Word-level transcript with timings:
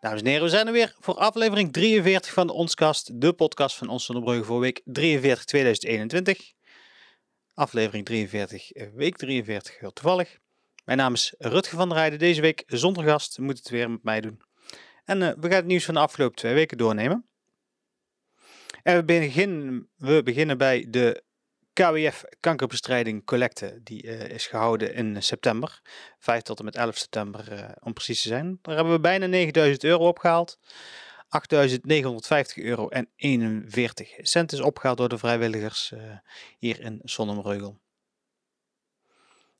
Dames 0.00 0.20
en 0.20 0.26
heren, 0.26 0.42
we 0.42 0.48
zijn 0.48 0.66
er 0.66 0.72
weer 0.72 0.94
voor 0.98 1.14
aflevering 1.14 1.72
43 1.72 2.32
van 2.32 2.46
de 2.46 2.52
Onskast, 2.52 3.20
de 3.20 3.32
podcast 3.32 3.76
van 3.76 3.88
Ons 3.88 4.04
Zonnebrugge 4.04 4.44
voor 4.44 4.60
week 4.60 4.80
43 4.84 5.44
2021. 5.44 6.52
Aflevering 7.54 8.04
43, 8.04 8.72
eh, 8.72 8.86
week 8.94 9.16
43, 9.16 9.78
heel 9.78 9.92
toevallig. 9.92 10.38
Mijn 10.84 10.98
naam 10.98 11.12
is 11.12 11.34
Rutger 11.38 11.76
van 11.76 11.88
der 11.88 11.98
Rijden, 11.98 12.18
deze 12.18 12.40
week 12.40 12.62
zonder 12.66 13.04
gast, 13.04 13.38
moet 13.38 13.58
het 13.58 13.68
weer 13.68 13.90
met 13.90 14.02
mij 14.02 14.20
doen. 14.20 14.40
En 15.04 15.20
uh, 15.20 15.28
we 15.28 15.48
gaan 15.48 15.56
het 15.56 15.66
nieuws 15.66 15.84
van 15.84 15.94
de 15.94 16.00
afgelopen 16.00 16.36
twee 16.36 16.54
weken 16.54 16.78
doornemen. 16.78 17.28
En 18.82 18.96
we 18.96 19.04
beginnen, 19.04 19.88
we 19.96 20.22
beginnen 20.22 20.58
bij 20.58 20.86
de 20.88 21.22
KWF 21.78 22.24
Kankerbestrijding 22.40 23.24
Collecte. 23.24 23.80
Die 23.82 24.04
uh, 24.04 24.28
is 24.28 24.46
gehouden 24.46 24.94
in 24.94 25.22
september. 25.22 25.80
5 26.18 26.42
tot 26.42 26.58
en 26.58 26.64
met 26.64 26.76
11 26.76 26.96
september 26.96 27.52
uh, 27.52 27.68
om 27.80 27.92
precies 27.92 28.22
te 28.22 28.28
zijn. 28.28 28.58
Daar 28.62 28.74
hebben 28.74 28.94
we 28.94 29.00
bijna 29.00 29.26
9000 29.26 29.84
euro 29.84 30.08
opgehaald. 30.08 30.58
8.950 31.54 32.54
euro 32.54 32.88
en 32.88 33.08
41 33.16 34.10
cent 34.18 34.52
is 34.52 34.60
opgehaald 34.60 34.98
door 34.98 35.08
de 35.08 35.18
vrijwilligers 35.18 35.92
hier 36.58 36.80
in 36.80 37.00
Sonnemreugel. 37.04 37.78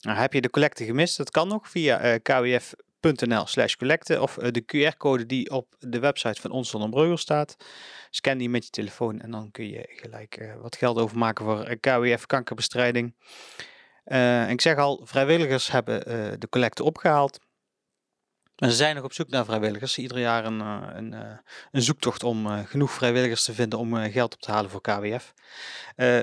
Nou, 0.00 0.18
heb 0.18 0.32
je 0.32 0.40
de 0.40 0.50
collecte 0.50 0.84
gemist? 0.84 1.16
Dat 1.16 1.30
kan 1.30 1.48
nog 1.48 1.68
via 1.68 2.18
KWF 2.18 2.74
nl 3.01 3.47
slash 3.47 3.75
collecte 3.75 4.20
of 4.20 4.34
de 4.34 4.65
QR-code 4.65 5.27
die 5.27 5.51
op 5.51 5.75
de 5.79 5.98
website 5.98 6.41
van 6.41 6.51
ons 6.51 6.70
staat. 7.16 7.57
Scan 8.11 8.38
die 8.38 8.51
met 8.51 8.65
je 8.65 8.71
telefoon 8.71 9.21
en 9.21 9.30
dan 9.30 9.51
kun 9.51 9.69
je 9.69 9.84
gelijk 9.88 10.38
uh, 10.41 10.55
wat 10.61 10.77
geld 10.77 10.98
overmaken 10.98 11.45
voor 11.45 11.77
KWF 11.80 12.27
kankerbestrijding. 12.27 13.15
Ik 14.49 14.60
zeg 14.60 14.77
al, 14.77 15.01
vrijwilligers 15.05 15.71
hebben 15.71 16.01
de 16.40 16.49
collecte 16.49 16.85
opgehaald. 16.85 17.38
En 18.59 18.70
ze 18.70 18.76
zijn 18.76 18.95
nog 18.95 19.04
op 19.04 19.12
zoek 19.12 19.28
naar 19.28 19.45
vrijwilligers. 19.45 19.98
Ieder 19.98 20.18
jaar 20.18 20.45
een, 20.45 20.60
een, 20.60 21.14
een 21.70 21.82
zoektocht 21.82 22.24
om 22.24 22.66
genoeg 22.66 22.90
vrijwilligers 22.90 23.45
te 23.45 23.54
vinden 23.54 23.78
om 23.78 24.10
geld 24.10 24.34
op 24.34 24.40
te 24.40 24.50
halen 24.50 24.70
voor 24.70 24.80
KWF. 24.80 25.34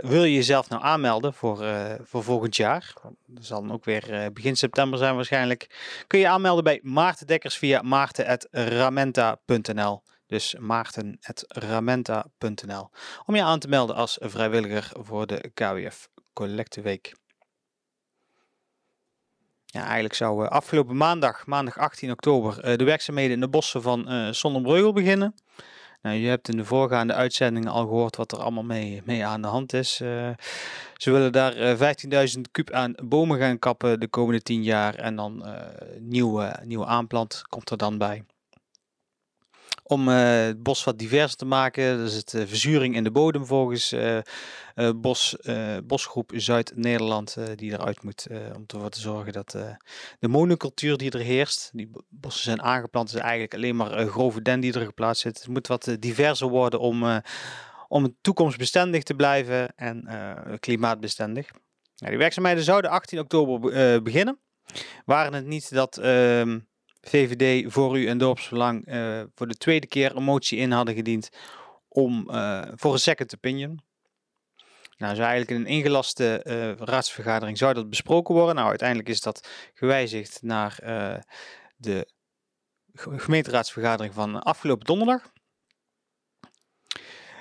wil 0.02 0.24
je 0.24 0.34
jezelf 0.34 0.70
nou 0.70 0.84
aanmelden 0.84 1.34
voor, 1.34 1.66
voor 2.04 2.24
volgend 2.24 2.56
jaar? 2.56 2.94
Dat 3.26 3.46
zal 3.46 3.62
dan 3.62 3.72
ook 3.72 3.86
weer 3.86 4.32
begin 4.34 4.56
september 4.56 5.00
zijn 5.00 5.16
waarschijnlijk. 5.16 5.94
Kun 6.08 6.20
je 6.20 6.28
aanmelden 6.28 6.64
bij 6.64 6.80
Maarten 6.84 7.28
Dekkers 7.28 7.58
via 7.58 7.82
maarten.ramenta.nl. 7.82 10.04
Dus 10.28 10.56
maarten.ramenta.nl 10.60 12.90
om 13.26 13.36
je 13.36 13.44
aan 13.44 13.60
te 13.60 13.68
melden 13.68 13.96
als 13.96 14.18
vrijwilliger 14.22 14.92
voor 14.94 15.28
de 15.28 15.52
KWF 15.54 16.10
Collecteweek. 16.34 17.14
Ja, 19.76 19.84
eigenlijk 19.84 20.14
zou 20.14 20.48
afgelopen 20.48 20.98
maandag, 20.98 21.46
maandag 21.46 21.78
18 21.78 22.12
oktober, 22.12 22.60
eh, 22.60 22.78
de 22.78 22.84
werkzaamheden 22.84 23.32
in 23.32 23.40
de 23.40 23.48
bossen 23.48 23.82
van 23.82 24.12
uh, 24.12 24.32
Sonnenbreugel 24.32 24.94
beginnen. 24.94 25.36
Nou, 26.02 26.18
je 26.18 26.28
hebt 26.28 26.50
in 26.50 26.58
de 26.58 26.66
voorgaande 26.66 27.14
uitzendingen 27.14 27.72
al 27.72 27.82
gehoord 27.82 28.16
wat 28.16 28.32
er 28.32 28.38
allemaal 28.38 28.64
mee, 28.64 29.02
mee 29.06 29.26
aan 29.26 29.42
de 29.42 29.48
hand 29.48 29.74
is. 29.74 29.96
Ze 29.96 31.12
willen 31.12 31.32
daar 31.32 31.58
uh, 31.58 32.26
15.000 32.36 32.42
kub 32.52 32.72
aan 32.72 32.94
bomen 33.04 33.40
gaan 33.40 33.60
kappen 33.60 34.00
de 34.00 34.08
komende 34.08 34.42
10 34.42 34.64
jaar 34.64 34.96
en 34.96 35.16
dan 35.16 35.44
uh, 35.46 35.52
nieuwe, 36.00 36.60
nieuwe 36.64 36.86
aanplant 36.86 37.42
komt 37.50 37.70
er 37.70 37.78
dan 37.78 37.98
bij 37.98 38.24
om 39.88 40.10
uh, 40.10 40.16
het 40.46 40.64
bos 40.64 40.84
wat 40.84 41.00
diverser 41.00 41.38
te 41.38 41.46
maken. 41.46 41.84
Er 41.84 42.10
zit 42.10 42.34
uh, 42.34 42.44
verzuring 42.46 42.96
in 42.96 43.04
de 43.04 43.12
bodem 43.12 43.46
volgens 43.46 43.94
uh, 43.94 44.20
bos, 44.96 45.36
Bosgroep 45.84 46.32
Zuid-Nederland 46.36 47.38
die 47.56 47.72
eruit 47.72 48.04
moet 48.04 48.28
om 48.56 48.64
ervoor 48.68 48.90
te 48.90 49.00
zorgen 49.00 49.34
dat 49.34 49.52
de 50.20 50.28
monocultuur 50.28 50.98
die 50.98 51.12
er 51.12 51.20
heerst, 51.20 51.70
die 51.74 51.90
bossen 52.10 52.44
zijn 52.44 52.62
aangeplant, 52.62 53.08
is 53.08 53.16
eigenlijk 53.16 53.54
alleen 53.54 53.76
maar 53.76 54.08
grove 54.08 54.42
den 54.42 54.60
die 54.60 54.74
er 54.74 54.86
geplaatst 54.86 55.22
zit. 55.22 55.38
Het 55.38 55.48
moet 55.48 55.68
wat 55.68 55.96
diverser 56.00 56.48
worden 56.48 56.80
om, 56.80 57.22
om 57.88 58.16
toekomstbestendig 58.22 59.04
te 59.04 59.14
blijven 59.14 59.76
en 59.76 60.08
klimaatbestendig. 60.60 61.52
Nou, 61.96 62.10
die 62.12 62.20
werkzaamheden 62.20 62.64
zouden 62.64 62.92
18 62.92 63.20
oktober 63.20 63.60
beginnen. 64.04 64.40
Waren 65.06 65.34
het 65.34 65.46
niet 65.46 65.74
dat 65.74 65.98
ehm, 65.98 66.60
VVD, 67.08 67.72
voor 67.74 68.00
u 68.00 68.08
en 68.08 68.18
dorpsbelang 68.18 68.88
uh, 68.88 69.24
voor 69.36 69.48
de 69.48 69.58
tweede 69.58 69.88
keer 69.88 70.16
een 70.16 70.24
motie 70.24 70.58
in 70.58 70.72
hadden 70.72 70.96
gediend 70.96 71.30
om, 71.88 72.30
uh, 72.32 72.64
voor 72.76 72.94
een 72.94 73.00
second 73.00 73.36
opinion. 73.36 73.84
Nou, 74.98 75.16
zo 75.16 75.22
eigenlijk 75.22 75.52
in 75.52 75.58
een 75.58 75.78
ingelaste 75.78 76.42
uh, 76.48 76.86
raadsvergadering 76.88 77.58
zou 77.58 77.74
dat 77.74 77.90
besproken 77.90 78.36
worden. 78.36 78.56
Nou, 78.56 78.70
uiteindelijk 78.70 79.10
is 79.10 79.22
dat 79.22 79.50
gewijzigd 79.74 80.42
naar 80.42 80.76
de 81.76 82.08
gemeenteraadsvergadering 82.96 84.14
van 84.14 84.44
afgelopen 84.44 84.86
donderdag. 84.86 85.32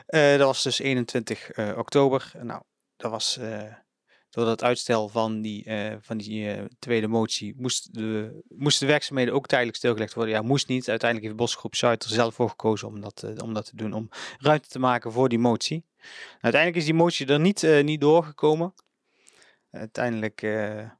dat 0.06 0.40
was 0.40 0.62
dus 0.62 0.78
21 0.78 1.50
oktober. 1.76 2.32
Nou, 2.42 2.62
dat 2.96 3.10
was 3.10 3.38
door 4.34 4.44
dat 4.44 4.62
uitstel 4.62 5.08
van 5.08 5.40
die, 5.40 5.64
uh, 5.66 5.94
van 6.00 6.16
die 6.16 6.56
uh, 6.56 6.64
tweede 6.78 7.06
motie 7.06 7.54
moest 7.56 7.94
de, 7.94 8.42
moesten 8.48 8.86
de 8.86 8.92
werkzaamheden 8.92 9.34
ook 9.34 9.46
tijdelijk 9.46 9.76
stilgelegd 9.76 10.14
worden. 10.14 10.34
Ja, 10.34 10.42
moest 10.42 10.68
niet. 10.68 10.88
Uiteindelijk 10.88 11.30
heeft 11.30 11.42
Bosgroep 11.42 11.74
Zuid 11.74 12.04
er 12.04 12.10
zelf 12.10 12.34
voor 12.34 12.48
gekozen 12.48 12.88
om 12.88 13.00
dat, 13.00 13.22
uh, 13.24 13.42
om 13.42 13.54
dat 13.54 13.66
te 13.66 13.76
doen, 13.76 13.92
om 13.92 14.08
ruimte 14.38 14.68
te 14.68 14.78
maken 14.78 15.12
voor 15.12 15.28
die 15.28 15.38
motie. 15.38 15.84
Uiteindelijk 16.40 16.76
is 16.76 16.84
die 16.84 16.94
motie 16.94 17.26
er 17.26 17.40
niet, 17.40 17.62
niet 17.82 18.00
doorgekomen. 18.00 18.74
Uiteindelijk 19.70 20.40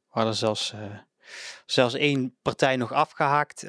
hadden 0.09 0.33
er 0.33 0.39
zelfs, 0.39 0.75
zelfs 1.67 1.95
één 1.95 2.37
partij 2.43 2.77
nog 2.77 2.93
afgehaakt. 2.93 3.61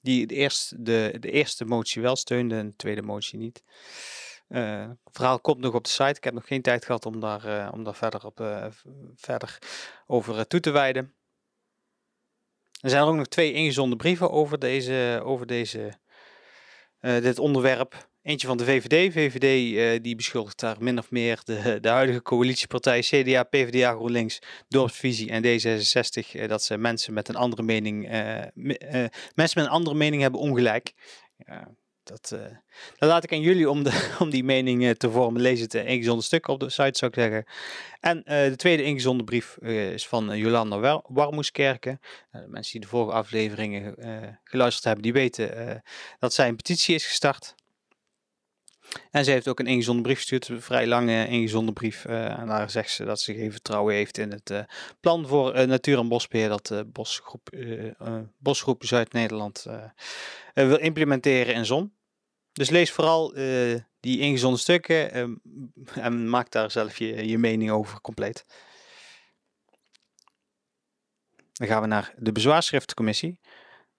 die 0.00 0.26
de 0.26 0.50
de, 0.76 1.16
de 1.20 1.30
eerste 1.30 1.64
motie 1.64 2.02
wel 2.02 2.16
steunde 2.16 2.54
en 2.54 2.68
de 2.68 2.76
tweede 2.76 3.02
motie 3.02 3.38
niet. 3.38 3.62
Het 4.58 4.96
verhaal 5.12 5.40
komt 5.40 5.58
nog 5.58 5.74
op 5.74 5.84
de 5.84 5.90
site. 5.90 6.16
Ik 6.16 6.24
heb 6.24 6.34
nog 6.34 6.46
geen 6.46 6.62
tijd 6.62 6.84
gehad 6.84 7.06
om 7.06 7.20
daar, 7.20 7.46
uh, 7.46 7.68
om 7.72 7.84
daar 7.84 7.94
verder, 7.94 8.26
op, 8.26 8.40
uh, 8.40 8.66
verder 9.14 9.58
over 10.06 10.46
toe 10.46 10.60
te 10.60 10.70
wijden. 10.70 11.14
Er 12.80 12.90
zijn 12.90 13.02
ook 13.02 13.14
nog 13.14 13.26
twee 13.26 13.52
ingezonden 13.52 13.98
brieven 13.98 14.30
over, 14.30 14.58
deze, 14.58 15.20
over 15.24 15.46
deze, 15.46 15.92
dit 17.00 17.38
onderwerp. 17.38 18.08
Eentje 18.22 18.46
van 18.46 18.56
de 18.56 18.64
VVD. 18.64 19.12
VVD 19.12 20.02
die 20.02 20.16
beschuldigt 20.16 20.60
daar 20.60 20.76
min 20.80 20.98
of 20.98 21.10
meer 21.10 21.40
de, 21.44 21.78
de 21.80 21.88
huidige 21.88 22.22
coalitiepartij 22.22 23.00
CDA, 23.00 23.42
PvdA, 23.42 23.92
GroenLinks, 23.92 24.38
Dorpsvisie 24.68 25.30
en 25.30 25.42
D66 25.42 26.46
dat 26.46 26.62
ze 26.62 26.76
mensen 26.76 27.12
met 27.12 27.28
een 27.28 27.36
andere 27.36 27.62
mening, 27.62 28.08
mensen 29.34 29.34
met 29.34 29.56
een 29.56 29.68
andere 29.68 29.96
mening 29.96 30.22
hebben 30.22 30.40
ongelijk. 30.40 30.92
Ja, 31.36 31.74
dat, 32.02 32.28
dat 32.98 33.08
laat 33.08 33.24
ik 33.24 33.32
aan 33.32 33.40
jullie 33.40 33.70
om, 33.70 33.82
de, 33.82 34.08
om 34.22 34.30
die 34.30 34.44
mening 34.44 34.82
uh, 34.82 34.90
te 34.90 35.10
vormen. 35.10 35.42
Lees 35.42 35.60
het 35.60 35.74
uh, 35.74 35.88
ingezonden 35.88 36.24
stuk 36.24 36.48
op 36.48 36.60
de 36.60 36.70
site, 36.70 36.98
zou 36.98 37.10
ik 37.10 37.18
zeggen. 37.18 37.44
En 38.00 38.22
de 38.24 38.56
tweede 38.56 38.82
ingezonde 38.82 39.24
brief 39.24 39.56
is 39.58 40.06
van 40.06 40.38
Jolanda 40.38 41.02
Warmoeskerken. 41.08 42.00
de 42.32 42.44
mensen 42.46 42.72
die 42.72 42.80
de 42.80 42.86
vorige 42.86 43.16
afleveringen 43.16 43.94
geluisterd 44.44 44.84
hebben, 44.84 45.02
die 45.02 45.12
weten 45.12 45.82
dat 46.18 46.34
zij 46.34 46.48
een 46.48 46.56
petitie 46.56 46.94
is 46.94 47.06
gestart. 47.06 47.54
En 49.10 49.24
ze 49.24 49.30
heeft 49.30 49.48
ook 49.48 49.58
een 49.58 49.66
ingezonde 49.66 50.02
brief 50.02 50.16
gestuurd, 50.16 50.48
een 50.48 50.62
vrij 50.62 50.86
lange 50.86 51.28
ingezonde 51.28 51.72
brief. 51.72 52.04
en 52.04 52.46
daar 52.46 52.70
zegt 52.70 52.90
ze 52.90 53.04
dat 53.04 53.20
ze 53.20 53.34
geen 53.34 53.52
vertrouwen 53.52 53.94
heeft 53.94 54.18
in 54.18 54.30
het 54.30 54.66
plan 55.00 55.26
voor 55.26 55.66
natuur- 55.66 55.98
en 55.98 56.08
bosbeheer 56.08 56.48
dat 56.48 56.84
Bosgroep, 56.86 57.50
Bosgroep 58.38 58.84
Zuid-Nederland 58.84 59.66
wil 60.54 60.78
implementeren 60.78 61.54
in 61.54 61.66
zon. 61.66 61.94
Dus 62.52 62.70
lees 62.70 62.90
vooral 62.90 63.34
die 64.00 64.20
ingezonden 64.20 64.60
stukken 64.60 65.16
uh, 65.16 65.36
en 66.04 66.28
maak 66.28 66.50
daar 66.50 66.70
zelf 66.70 66.98
je, 66.98 67.28
je 67.28 67.38
mening 67.38 67.70
over 67.70 68.00
compleet. 68.00 68.44
Dan 71.52 71.68
gaan 71.68 71.80
we 71.80 71.86
naar 71.86 72.14
de 72.16 72.32
bezwaarschriftencommissie. 72.32 73.38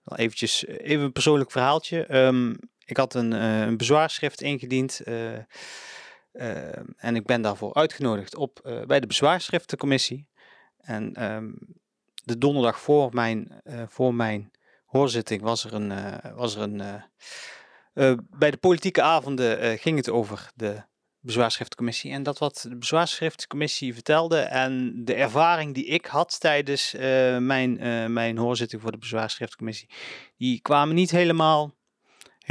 Eventjes, 0.05 0.65
eh, 0.65 0.75
even 0.91 1.03
een 1.03 1.11
persoonlijk 1.11 1.51
verhaaltje. 1.51 2.15
Um, 2.15 2.57
ik 2.85 2.97
had 2.97 3.13
een, 3.13 3.31
uh, 3.31 3.61
een 3.61 3.77
bezwaarschrift 3.77 4.41
ingediend 4.41 5.01
uh, 5.05 5.35
en 6.97 7.15
ik 7.15 7.25
ben 7.25 7.41
daarvoor 7.41 7.73
uitgenodigd 7.73 8.35
op, 8.35 8.83
bij 8.87 8.99
de 8.99 9.07
bezwaarschriftencommissie. 9.07 10.27
En 10.77 11.23
um, 11.33 11.57
de 12.23 12.37
donderdag 12.37 12.79
voor 12.79 13.13
mijn, 13.13 13.61
voor 13.87 14.13
mijn 14.13 14.51
hoorzitting 14.85 15.41
was 15.41 15.63
er 15.63 15.73
een, 15.73 16.19
was 16.35 16.55
er 16.55 16.61
een 16.61 17.03
bij 18.29 18.51
de 18.51 18.57
politieke 18.57 19.01
avonden 19.01 19.77
ging 19.77 19.97
het 19.97 20.09
over 20.09 20.51
de 20.55 20.83
bezwaarschriftencommissie 21.19 22.11
en 22.11 22.23
dat 22.23 22.37
wat 22.37 22.65
de 22.69 22.77
bezwaarschriftencommissie 22.77 23.93
vertelde 23.93 24.39
en 24.39 25.01
de 25.05 25.13
ervaring 25.13 25.73
die 25.73 25.85
ik 25.85 26.05
had 26.05 26.39
tijdens 26.39 26.95
mijn, 27.39 27.73
mijn 28.13 28.37
hoorzitting 28.37 28.81
voor 28.81 28.91
de 28.91 28.97
bezwaarschriftencommissie, 28.97 29.89
die 30.37 30.61
kwamen 30.61 30.95
niet 30.95 31.11
helemaal, 31.11 31.75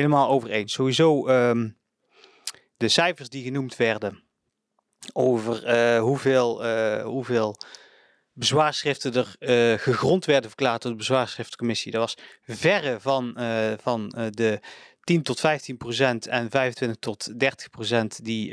helemaal 0.01 0.29
overeen. 0.29 0.69
Sowieso 0.69 1.29
um, 1.29 1.79
de 2.77 2.89
cijfers 2.89 3.29
die 3.29 3.45
genoemd 3.45 3.77
werden 3.77 4.23
over 5.13 5.99
hoeveel, 5.99 6.65
hoeveel 7.05 7.57
bezwaarschriften 8.33 9.15
er 9.15 9.37
uh, 9.39 9.79
gegrond 9.79 10.25
werden 10.25 10.51
verklaard 10.51 10.83
door 10.83 10.91
de 10.91 10.97
bezwaarschriftencommissie. 10.97 11.93
Dat 11.93 12.01
was 12.01 12.17
verre 12.43 13.01
van, 13.01 13.37
van 13.83 14.09
de 14.31 14.61
10 15.01 15.23
tot 15.23 15.41
15 15.41 15.77
procent 15.77 16.27
en 16.27 16.51
25 16.51 16.99
tot 16.99 17.41
30 17.41 17.71
procent 17.71 18.25
die, 18.25 18.51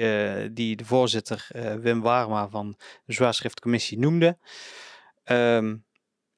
die 0.54 0.76
de 0.76 0.86
voorzitter 0.86 1.48
Wim 1.82 2.02
Warma 2.02 2.50
van 2.50 2.78
de 3.06 3.96
noemde. 3.98 4.38
Um, 5.26 5.87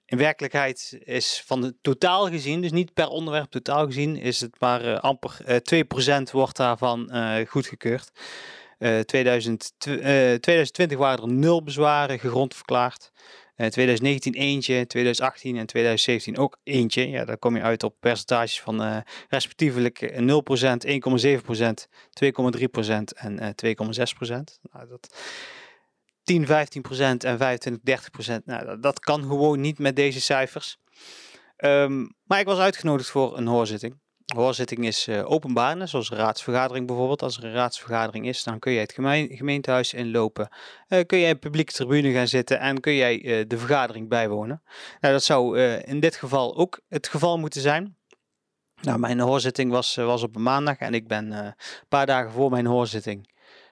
in 0.10 0.18
werkelijkheid 0.18 1.00
is 1.04 1.44
van 1.46 1.62
de 1.62 1.76
totaal 1.82 2.28
gezien, 2.28 2.62
dus 2.62 2.72
niet 2.72 2.94
per 2.94 3.08
onderwerp 3.08 3.50
totaal 3.50 3.86
gezien, 3.86 4.16
is 4.16 4.42
het 4.42 4.60
maar 4.60 5.00
amper 5.00 5.62
2% 6.28 6.32
wordt 6.32 6.58
daarvan 6.58 7.12
goedgekeurd. 7.48 8.12
2000, 9.06 9.74
2020 9.78 10.98
waren 10.98 11.24
er 11.24 11.34
nul 11.34 11.64
bezwaren 11.64 12.20
gegrond 12.20 12.56
verklaard. 12.56 13.12
2019 13.68 14.34
eh, 14.34 14.42
eentje, 14.42 14.88
2018 14.88 15.58
en 15.58 15.66
2017 15.66 16.38
ook 16.38 16.58
eentje. 16.64 17.10
Ja, 17.10 17.26
daar 17.26 17.38
kom 17.38 17.56
je 17.56 17.62
uit 17.62 17.84
op 17.84 17.96
percentages 18.00 18.62
van 18.62 18.82
uh, 18.82 18.98
respectievelijk 19.30 20.02
0%, 20.02 20.16
1,7%, 20.16 20.24
2,3% 22.24 23.04
en 23.16 23.54
uh, 23.64 23.76
2,6%. 24.28 24.36
Nou, 24.72 24.88
dat 24.90 25.16
10, 26.30 26.46
15% 26.46 26.50
en 27.18 27.38
25, 27.38 28.40
30%. 28.40 28.44
Nou, 28.46 28.80
dat, 28.80 29.00
kan 29.00 29.22
gewoon 29.22 29.62
niet 29.62 29.80
met 29.80 29.96
deze 29.96 30.22
cijfers. 30.22 30.78
Um, 31.58 32.16
maar 32.24 32.40
ik 32.40 32.46
was 32.46 32.60
uitgenodigd 32.60 33.10
voor 33.10 33.38
een 33.38 33.48
hoorzitting 33.48 33.98
hoorzitting 34.36 34.86
is 34.86 35.08
uh, 35.08 35.32
openbaar, 35.32 35.88
zoals 35.88 36.12
een 36.12 36.18
raadsvergadering 36.18 36.88
bijvoorbeeld. 36.88 37.22
Als 37.22 37.38
er 37.38 37.44
een 37.44 37.54
raadsvergadering 37.54 38.28
is, 38.28 38.44
dan 38.44 38.60
kun 38.60 38.72
je 38.72 38.80
het 38.80 38.94
gemeentehuis 39.38 39.94
inlopen. 39.94 40.50
Uh, 40.90 41.00
kun 41.06 41.20
jij 41.20 41.30
in 41.30 41.40
publieke 41.40 41.74
tribune 41.74 42.12
gaan 42.12 42.28
zitten 42.28 42.60
en 42.60 42.80
kun 42.80 42.96
jij 42.96 43.22
uh, 43.22 43.46
de 43.48 43.58
vergadering 43.58 44.10
bijwonen. 44.10 44.62
Nou, 45.00 45.14
dat 45.14 45.24
zou 45.24 45.60
in 45.60 46.00
dit 46.00 46.16
geval 46.16 46.58
ook 46.58 46.80
het 46.90 47.08
geval 47.08 47.38
moeten 47.38 47.62
zijn. 47.62 47.98
Nou, 48.82 49.00
mijn 49.00 49.20
hoorzitting 49.20 49.72
was, 49.72 49.96
was 49.96 50.24
op 50.24 50.36
een 50.36 50.44
maandag 50.44 50.78
en 50.78 50.94
ik 50.94 51.08
ben 51.08 51.32
een 51.32 51.56
paar 51.88 52.06
dagen 52.06 52.32
voor 52.32 52.50
mijn 52.50 52.66
hoorzitting 52.66 53.30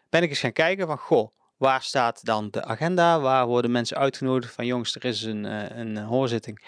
ben 0.10 0.24
ik 0.24 0.30
eens 0.30 0.40
gaan 0.40 0.54
kijken 0.54 0.88
van, 0.88 0.98
goh, 0.98 1.32
waar 1.58 1.82
staat 1.82 2.26
dan 2.26 2.50
de 2.52 2.64
agenda? 2.64 3.20
Waar 3.20 3.48
worden 3.48 3.72
mensen 3.72 3.98
uitgenodigd 3.98 4.54
van, 4.54 4.66
jongens, 4.66 4.96
er 4.96 5.06
is 5.06 5.24
een, 5.24 5.44
een 5.80 5.98
hoorzitting. 5.98 6.66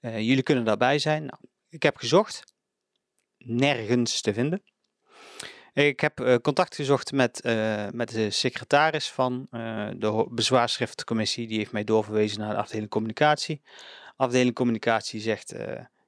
jullie 0.00 0.42
kunnen 0.42 0.64
daarbij 0.64 0.98
zijn. 0.98 1.24
Nou, 1.24 1.40
ik 1.68 1.82
heb 1.82 1.96
gezocht 1.96 2.44
nergens 3.38 4.20
te 4.20 4.34
vinden. 4.34 4.62
Ik 5.72 6.00
heb 6.00 6.20
uh, 6.20 6.34
contact 6.34 6.74
gezocht 6.74 7.12
met, 7.12 7.40
met 7.92 8.10
de 8.10 8.30
secretaris 8.30 9.10
van 9.10 9.46
de 9.96 10.26
bezwaarschriftencommissie. 10.30 11.46
Die 11.46 11.58
heeft 11.58 11.72
mij 11.72 11.84
doorverwezen 11.84 12.40
naar 12.40 12.50
de 12.50 12.60
afdeling 12.60 12.90
communicatie. 12.90 13.62
Afdeling 14.16 14.54
communicatie 14.54 15.20
zegt, 15.20 15.54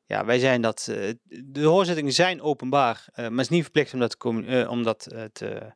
ja, 0.06 0.24
wij 0.24 0.38
zijn 0.38 0.62
dat, 0.62 0.84
de 1.28 1.64
hoorzittingen 1.64 2.12
zijn 2.12 2.42
openbaar, 2.42 3.04
maar 3.14 3.30
het 3.30 3.40
is 3.40 3.48
niet 3.48 3.62
verplicht 3.62 3.92
om 3.92 4.00
dat, 4.00 4.24
om 4.68 4.82
dat 4.82 5.02
te, 5.32 5.72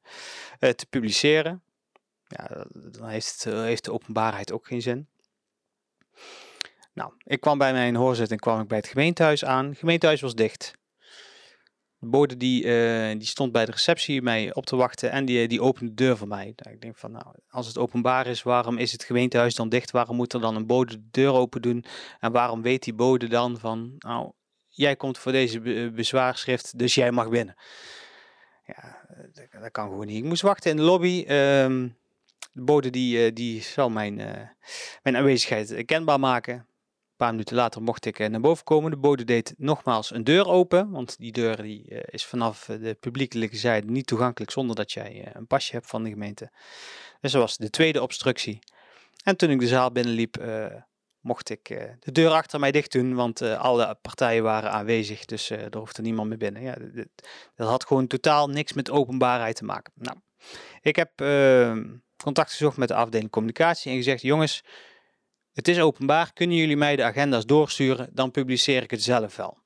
te 0.58 0.86
publiceren. 0.90 1.62
Ja, 2.28 2.66
dan 2.72 3.08
heeft, 3.08 3.44
heeft 3.44 3.84
de 3.84 3.92
openbaarheid 3.92 4.52
ook 4.52 4.66
geen 4.66 4.82
zin. 4.82 5.08
Nou, 6.92 7.12
ik 7.24 7.40
kwam 7.40 7.58
bij 7.58 7.72
mijn 7.72 7.94
hoorzitting 7.94 8.40
kwam 8.40 8.60
ik 8.60 8.68
bij 8.68 8.78
het 8.78 8.86
gemeentehuis 8.86 9.44
aan. 9.44 9.68
Het 9.68 9.78
gemeentehuis 9.78 10.20
was 10.20 10.34
dicht. 10.34 10.72
De 11.98 12.06
bode 12.06 12.36
die, 12.36 12.64
uh, 12.64 13.10
die 13.10 13.26
stond 13.26 13.52
bij 13.52 13.64
de 13.64 13.72
receptie 13.72 14.22
mij 14.22 14.54
op 14.54 14.66
te 14.66 14.76
wachten 14.76 15.10
en 15.10 15.24
die, 15.24 15.48
die 15.48 15.62
opende 15.62 15.94
de 15.94 16.04
deur 16.04 16.16
voor 16.16 16.28
mij. 16.28 16.52
Nou, 16.56 16.74
ik 16.74 16.80
denk 16.80 16.96
van 16.96 17.12
nou, 17.12 17.26
als 17.48 17.66
het 17.66 17.78
openbaar 17.78 18.26
is, 18.26 18.42
waarom 18.42 18.78
is 18.78 18.92
het 18.92 19.04
gemeentehuis 19.04 19.54
dan 19.54 19.68
dicht? 19.68 19.90
Waarom 19.90 20.16
moet 20.16 20.32
er 20.32 20.40
dan 20.40 20.56
een 20.56 20.66
bode 20.66 20.92
de 20.92 21.08
deur 21.10 21.32
open 21.32 21.62
doen? 21.62 21.84
En 22.20 22.32
waarom 22.32 22.62
weet 22.62 22.82
die 22.82 22.94
bode 22.94 23.28
dan 23.28 23.58
van 23.58 23.94
nou, 23.98 24.32
jij 24.66 24.96
komt 24.96 25.18
voor 25.18 25.32
deze 25.32 25.60
be 25.60 25.90
bezwaarschrift, 25.94 26.78
dus 26.78 26.94
jij 26.94 27.10
mag 27.10 27.28
binnen? 27.28 27.54
Ja, 28.64 29.06
dat, 29.32 29.60
dat, 29.60 29.70
kan 29.70 29.88
gewoon 29.88 30.06
niet. 30.06 30.16
Ik 30.16 30.24
moest 30.24 30.42
wachten 30.42 30.70
in 30.70 30.76
de 30.76 30.82
lobby. 30.82 31.24
Um, 31.28 31.96
de 32.58 32.64
bode 32.64 32.90
die, 32.90 33.26
uh, 33.26 33.34
die 33.34 33.62
zal 33.62 33.90
mijn, 33.90 34.18
uh, 34.18 34.26
mijn 35.02 35.16
aanwezigheid 35.16 35.84
kenbaar 35.84 36.20
maken 36.20 36.68
paar 37.18 37.30
minuten 37.30 37.56
later 37.56 37.82
mocht 37.82 38.04
ik 38.04 38.18
eh, 38.18 38.28
naar 38.28 38.40
boven 38.40 38.64
komen. 38.64 38.90
De 38.90 38.96
bode 38.96 39.24
deed 39.24 39.54
nogmaals 39.56 40.10
een 40.10 40.24
deur 40.24 40.48
open, 40.48 40.90
want 40.90 41.18
die 41.18 41.32
deur 41.32 41.62
die, 41.62 41.84
is 42.04 42.24
vanaf 42.24 42.68
eh, 42.68 42.80
de 42.80 42.94
publiekelijke 42.94 43.56
zijde 43.56 43.90
niet 43.90 44.06
toegankelijk 44.06 44.50
zonder 44.50 44.76
dat 44.76 44.92
jij 44.92 45.30
een 45.32 45.46
pasje 45.46 45.72
hebt 45.72 45.86
van 45.86 46.02
de 46.02 46.10
gemeente. 46.10 46.50
Dus 47.20 47.32
dat 47.32 47.40
was 47.40 47.56
de 47.56 47.70
tweede 47.70 48.02
obstructie. 48.02 48.58
En 49.24 49.36
toen 49.36 49.50
ik 49.50 49.60
de 49.60 49.66
zaal 49.66 49.92
binnenliep, 49.92 50.44
mocht 51.20 51.50
ik 51.50 51.64
de 52.00 52.12
deur 52.12 52.30
achter 52.30 52.60
mij 52.60 52.70
dicht 52.70 52.92
doen, 52.92 53.14
want 53.14 53.42
alle 53.42 53.98
partijen 54.02 54.42
waren 54.42 54.70
aanwezig, 54.70 55.24
dus 55.24 55.50
er 55.50 55.76
hoefde 55.76 56.02
niemand 56.02 56.28
meer 56.28 56.38
binnen. 56.38 56.62
Ja, 56.62 56.76
dat 57.54 57.68
had 57.68 57.86
gewoon 57.86 58.06
totaal 58.06 58.48
niks 58.48 58.72
met 58.72 58.90
openbaarheid 58.90 59.56
te 59.56 59.64
maken. 59.64 59.92
Nou, 59.94 60.16
ik 60.80 60.96
heb 60.96 61.10
contact 62.22 62.50
gezocht 62.50 62.76
met 62.76 62.88
de 62.88 62.94
afdeling 62.94 63.30
communicatie 63.30 63.90
en 63.90 63.96
gezegd, 63.96 64.22
jongens, 64.22 64.64
het 65.52 65.68
is 65.68 65.80
openbaar, 65.80 66.32
kunnen 66.32 66.56
jullie 66.56 66.76
mij 66.76 66.96
de 66.96 67.04
agenda's 67.04 67.46
doorsturen, 67.46 68.08
dan 68.12 68.30
publiceer 68.30 68.82
ik 68.82 68.90
het 68.90 69.02
zelf 69.02 69.36
wel. 69.36 69.58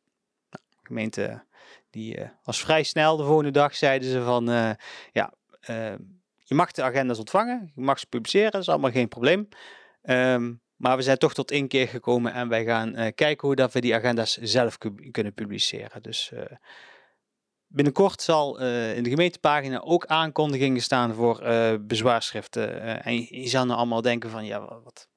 Nou, 0.51 0.65
de 0.71 0.87
gemeente 0.87 1.45
die 1.91 2.19
uh, 2.19 2.29
was 2.45 2.61
vrij 2.61 2.83
snel 2.83 3.17
de 3.17 3.25
volgende 3.25 3.51
dag, 3.51 3.77
zeiden 3.77 4.11
ze 4.11 4.23
van, 4.23 4.51
uh, 4.51 4.71
ja, 5.13 5.33
uh, 5.71 5.95
je 6.37 6.55
mag 6.55 6.71
de 6.71 6.83
agenda's 6.83 7.19
ontvangen, 7.19 7.73
je 7.75 7.83
mag 7.83 7.99
ze 7.99 8.07
publiceren, 8.07 8.51
dat 8.51 8.61
is 8.61 8.69
allemaal 8.69 8.91
geen 8.91 9.09
probleem. 9.09 9.49
Um, 10.03 10.61
maar 10.77 10.97
we 10.97 11.03
zijn 11.03 11.19
toch 11.19 11.35
tot 11.35 11.51
één 11.51 11.69
keer 11.69 11.89
gekomen 11.89 12.33
en 12.33 12.49
wij 12.49 12.65
gaan 12.65 12.93
kijken 13.15 13.47
hoe 13.47 13.57
dat 13.57 13.73
we 13.73 13.81
die 13.81 13.95
agenda's 13.95 14.37
zelf 14.37 14.79
kunnen 15.11 15.35
publiceren. 15.35 16.03
Dus 16.03 16.33
binnenkort 17.73 18.23
zal 18.23 18.59
in 18.95 19.03
de 19.03 19.11
gemeentepagina 19.11 19.81
ook 19.81 20.07
aankondigingen 20.07 20.83
staan 20.83 21.15
voor 21.15 21.43
bezwaarschriften. 21.81 23.03
en 23.05 23.15
je, 23.15 23.41
je 23.41 23.49
zal 23.49 23.65
nou 23.65 23.79
allemaal 23.79 24.03
denken 24.03 24.31
van, 24.31 24.45
ja, 24.45 24.61
wat, 24.61 25.09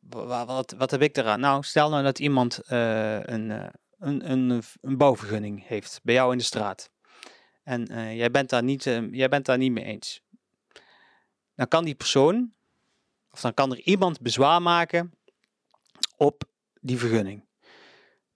wat, 0.00 0.46
wat, 0.46 0.74
wat, 0.78 0.90
heb 0.90 1.02
ik 1.02 1.16
eraan? 1.16 1.40
Nou, 1.40 1.62
stel 1.62 1.90
nou 1.90 2.02
dat 2.02 2.18
iemand 2.18 2.60
een, 2.64 3.50
een, 3.98 4.30
een, 4.30 4.62
een 4.80 4.96
bouwvergunning 4.96 5.66
heeft 5.66 6.00
bij 6.02 6.14
jou 6.14 6.32
in 6.32 6.38
de 6.38 6.44
straat. 6.44 6.90
En 7.62 7.84
jij, 8.16 8.30
bent 8.30 8.50
daar 8.50 8.62
niet, 8.62 8.84
jij 9.10 9.28
bent 9.28 9.46
daar 9.46 9.58
niet 9.58 9.72
mee 9.72 9.84
eens. 9.84 10.22
Dan 11.54 11.68
kan 11.68 11.84
die 11.84 11.94
persoon, 11.94 12.52
of 13.30 13.40
dan 13.40 13.54
kan 13.54 13.70
er 13.72 13.80
iemand 13.80 14.20
bezwaar 14.20 14.62
maken 14.62 15.12
op 16.16 16.42
die 16.80 16.98
vergunning. 16.98 17.47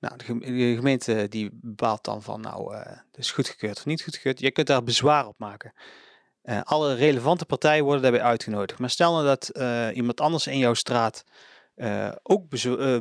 Nou, 0.03 0.17
de, 0.17 0.75
gemeente 0.75 1.27
die 1.29 1.51
bepaalt 1.53 2.05
dan 2.05 2.23
van, 2.23 2.41
nou, 2.41 2.77
het 2.77 3.17
is 3.17 3.31
goedgekeurd 3.31 3.77
of 3.77 3.87
niet 3.87 4.03
goedgekeurd. 4.03 4.41
Je 4.41 4.51
kunt 4.51 4.67
daar 4.67 4.83
bezwaar 4.83 5.27
op 5.27 5.39
maken. 5.39 5.73
Uh, 6.45 6.61
alle 6.63 6.95
relevante 6.95 7.45
partijen 7.45 7.85
worden 7.85 8.03
daarbij 8.03 8.23
uitgenodigd. 8.23 8.79
Maar 8.79 8.91
stel 8.91 9.13
nou 9.13 9.25
dat 9.25 9.51
uh, 9.53 9.89
iemand 9.95 10.21
anders 10.21 10.47
in 10.47 10.59
jouw 10.59 10.75
straat 10.75 11.25
ook 12.23 12.49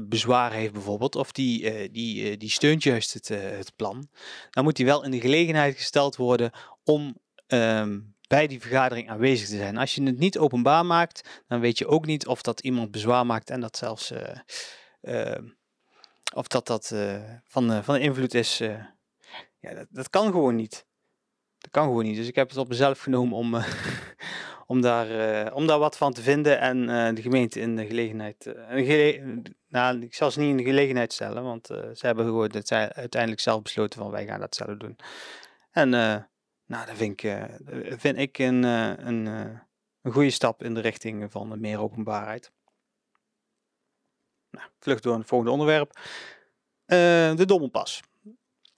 bezwaar 0.07 0.51
heeft 0.51 0.73
bijvoorbeeld, 0.73 1.15
of 1.15 1.31
die, 1.31 1.91
die, 1.91 2.37
die 2.37 2.49
steunt 2.49 2.83
juist 2.83 3.13
het, 3.13 3.27
het 3.27 3.75
plan, 3.75 4.07
dan 4.49 4.63
moet 4.63 4.75
die 4.75 4.85
wel 4.85 5.03
in 5.03 5.11
de 5.11 5.19
gelegenheid 5.19 5.75
gesteld 5.75 6.15
worden 6.15 6.51
om 6.83 7.17
um, 7.47 8.15
bij 8.27 8.47
die 8.47 8.61
vergadering 8.61 9.09
aanwezig 9.09 9.47
te 9.47 9.55
zijn. 9.55 9.77
Als 9.77 9.95
je 9.95 10.03
het 10.03 10.17
niet 10.17 10.37
openbaar 10.37 10.85
maakt, 10.85 11.43
dan 11.47 11.59
weet 11.59 11.77
je 11.77 11.87
ook 11.87 12.05
niet 12.05 12.27
of 12.27 12.41
dat 12.41 12.59
iemand 12.59 12.91
bezwaar 12.91 13.25
maakt 13.25 13.49
en 13.49 13.61
dat 13.61 13.77
zelfs 13.77 14.13
ehm, 15.01 15.43
of 16.33 16.47
dat 16.47 16.67
dat 16.67 16.93
van, 17.43 17.83
van 17.83 17.95
invloed 17.97 18.33
is. 18.33 18.57
ja, 18.57 19.73
dat, 19.73 19.87
dat 19.89 20.09
kan 20.09 20.31
gewoon 20.31 20.55
niet. 20.55 20.85
Dat 21.57 21.71
kan 21.71 21.83
gewoon 21.83 22.03
niet. 22.03 22.15
Dus 22.15 22.27
ik 22.27 22.35
heb 22.35 22.49
het 22.49 22.57
op 22.57 22.67
mezelf 22.67 23.01
genomen 23.01 23.37
om, 23.37 23.55
om, 24.73 24.81
daar, 24.81 25.53
om 25.53 25.67
daar 25.67 25.79
wat 25.79 25.97
van 25.97 26.13
te 26.13 26.21
vinden 26.21 26.59
en 26.59 27.15
de 27.15 27.21
gemeente 27.21 27.59
in 27.59 27.75
de 27.75 27.85
gelegenheid. 27.85 28.53
Gele 28.69 29.41
nou, 29.67 30.01
ik 30.01 30.13
zal 30.13 30.31
ze 30.31 30.39
niet 30.39 30.49
in 30.49 30.57
de 30.57 30.63
gelegenheid 30.63 31.13
stellen, 31.13 31.43
want 31.43 31.65
ze 31.67 32.05
hebben 32.05 32.25
gewoon 32.25 32.51
het 32.51 32.71
uiteindelijk 32.71 33.41
zelf 33.41 33.61
besloten 33.61 33.99
van 33.99 34.11
wij 34.11 34.25
gaan 34.25 34.39
dat 34.39 34.55
zelf 34.55 34.77
doen. 34.77 34.97
En 35.71 35.89
nou, 36.65 36.85
dat 36.85 36.95
vind 36.95 37.23
ik, 37.23 37.37
vind 37.97 38.17
ik 38.17 38.37
een, 38.37 38.63
een, 38.63 39.25
een 40.01 40.11
goede 40.11 40.29
stap 40.29 40.63
in 40.63 40.73
de 40.73 40.81
richting 40.81 41.31
van 41.31 41.59
meer 41.59 41.79
openbaarheid. 41.79 42.51
Nou, 44.51 44.67
vlucht 44.79 45.03
door 45.03 45.17
het 45.17 45.27
volgende 45.27 45.53
onderwerp. 45.53 45.99
de 46.85 47.43
Dommelpas. 47.45 48.01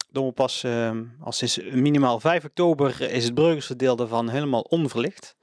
Dommelpas, 0.10 0.64
ehm, 0.64 1.06
al 1.20 1.32
sinds 1.32 1.58
minimaal 1.58 2.20
5 2.20 2.46
oktober 2.46 3.02
is 3.02 3.24
het 3.24 3.34
Breugelse 3.34 3.76
deel 3.76 3.96
daarvan 3.96 4.30
helemaal 4.30 4.62
onverlicht. 4.62 5.36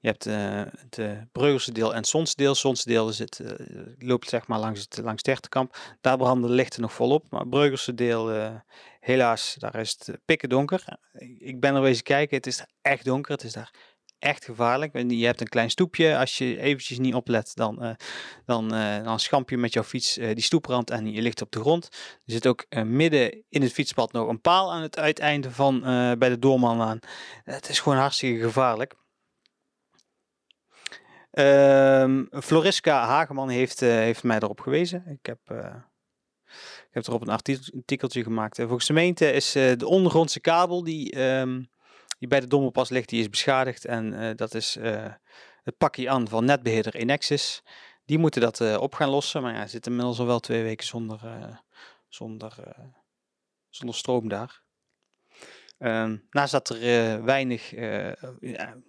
Je 0.00 0.08
hebt 0.08 0.26
uh, 0.26 0.62
het 0.78 0.98
uh, 0.98 1.74
deel 1.74 1.90
en 1.90 1.96
het 1.96 2.06
Sonsdeel. 2.06 2.54
Sonsdeel 2.54 3.12
zit, 3.12 3.38
uh, 3.38 3.50
loopt 3.98 4.28
zeg 4.28 4.46
maar 4.46 4.58
langs 4.58 4.80
het, 4.80 4.96
langs 5.02 5.16
het 5.16 5.26
Hertenkamp. 5.26 5.76
Daar 6.00 6.16
branden 6.16 6.50
de 6.50 6.56
lichten 6.56 6.80
nog 6.80 6.92
volop. 6.92 7.30
Maar 7.30 7.40
het 7.40 7.50
Breugelse 7.50 7.94
deel, 7.94 8.52
helaas, 9.00 9.56
daar 9.58 9.74
is 9.74 9.96
het 9.98 10.18
pikken 10.24 10.48
donker. 10.48 10.84
Ik 11.38 11.60
ben 11.60 11.74
er 11.74 11.80
wezen 11.80 12.02
kijken, 12.02 12.36
het 12.36 12.46
is 12.46 12.64
echt 12.82 13.04
donker. 13.04 13.32
Het 13.32 13.44
is 13.44 13.52
daar 13.52 13.70
echt 14.20 14.44
gevaarlijk. 14.44 15.10
Je 15.10 15.26
hebt 15.26 15.40
een 15.40 15.48
klein 15.48 15.70
stoepje. 15.70 16.16
Als 16.18 16.38
je 16.38 16.60
eventjes 16.60 16.98
niet 16.98 17.14
oplet, 17.14 17.54
dan, 17.54 17.84
uh, 17.84 17.90
dan, 18.44 18.74
uh, 18.74 19.04
dan 19.04 19.20
schamp 19.20 19.50
je 19.50 19.58
met 19.58 19.72
jouw 19.72 19.82
fiets 19.82 20.18
uh, 20.18 20.34
die 20.34 20.42
stoeprand 20.42 20.90
en 20.90 21.12
je 21.12 21.22
ligt 21.22 21.42
op 21.42 21.50
de 21.50 21.60
grond. 21.60 21.88
Er 21.92 22.32
zit 22.32 22.46
ook 22.46 22.66
midden 22.84 23.44
in 23.48 23.62
het 23.62 23.72
fietspad 23.72 24.12
nog 24.12 24.28
een 24.28 24.40
paal 24.40 24.72
aan 24.72 24.82
het 24.82 24.98
uiteinde 24.98 25.50
van 25.50 25.80
bij 26.18 26.28
de 26.28 26.38
doorman 26.38 26.80
aan. 26.80 26.98
Het 27.44 27.68
is 27.68 27.80
gewoon 27.80 27.98
hartstikke 27.98 28.42
gevaarlijk. 28.42 28.94
Um, 31.32 32.28
Floriska 32.42 33.04
Hageman 33.04 33.48
heeft, 33.48 33.80
heeft 33.80 34.22
mij 34.22 34.36
erop 34.36 34.60
gewezen. 34.60 35.04
Ik 35.06 35.26
heb, 35.26 35.38
ik 36.88 36.90
heb 36.90 37.06
erop 37.06 37.22
een 37.22 37.28
artikeltje 37.28 38.22
gemaakt. 38.22 38.56
volgens 38.56 38.86
de 38.86 38.92
gemeente 38.92 39.32
is 39.32 39.52
de 39.52 39.86
ondergrondse 39.86 40.40
kabel 40.40 40.84
die... 40.84 41.22
Um, 41.22 41.70
die 42.20 42.28
bij 42.28 42.40
de 42.40 42.46
Dommelpas 42.46 42.88
ligt, 42.88 43.08
die 43.08 43.20
is 43.20 43.30
beschadigd. 43.30 43.84
En 43.84 44.12
uh, 44.12 44.30
dat 44.36 44.54
is 44.54 44.76
uh, 44.76 45.06
het 45.62 45.76
pakje 45.78 46.10
aan 46.10 46.28
van 46.28 46.44
netbeheerder 46.44 46.94
Enexis. 46.94 47.62
Die 48.04 48.18
moeten 48.18 48.40
dat 48.40 48.60
uh, 48.60 48.76
op 48.80 48.94
gaan 48.94 49.08
lossen. 49.08 49.42
Maar 49.42 49.54
ja, 49.54 49.66
zit 49.66 49.86
inmiddels 49.86 50.18
al 50.18 50.26
wel 50.26 50.40
twee 50.40 50.62
weken 50.62 50.86
zonder, 50.86 51.20
zonder, 52.08 52.54
zonder 53.68 53.96
stroom 53.96 54.28
daar. 54.28 54.62
Um, 55.78 56.26
naast 56.30 56.52
dat 56.52 56.68
er 56.68 57.24
weinig, 57.24 57.68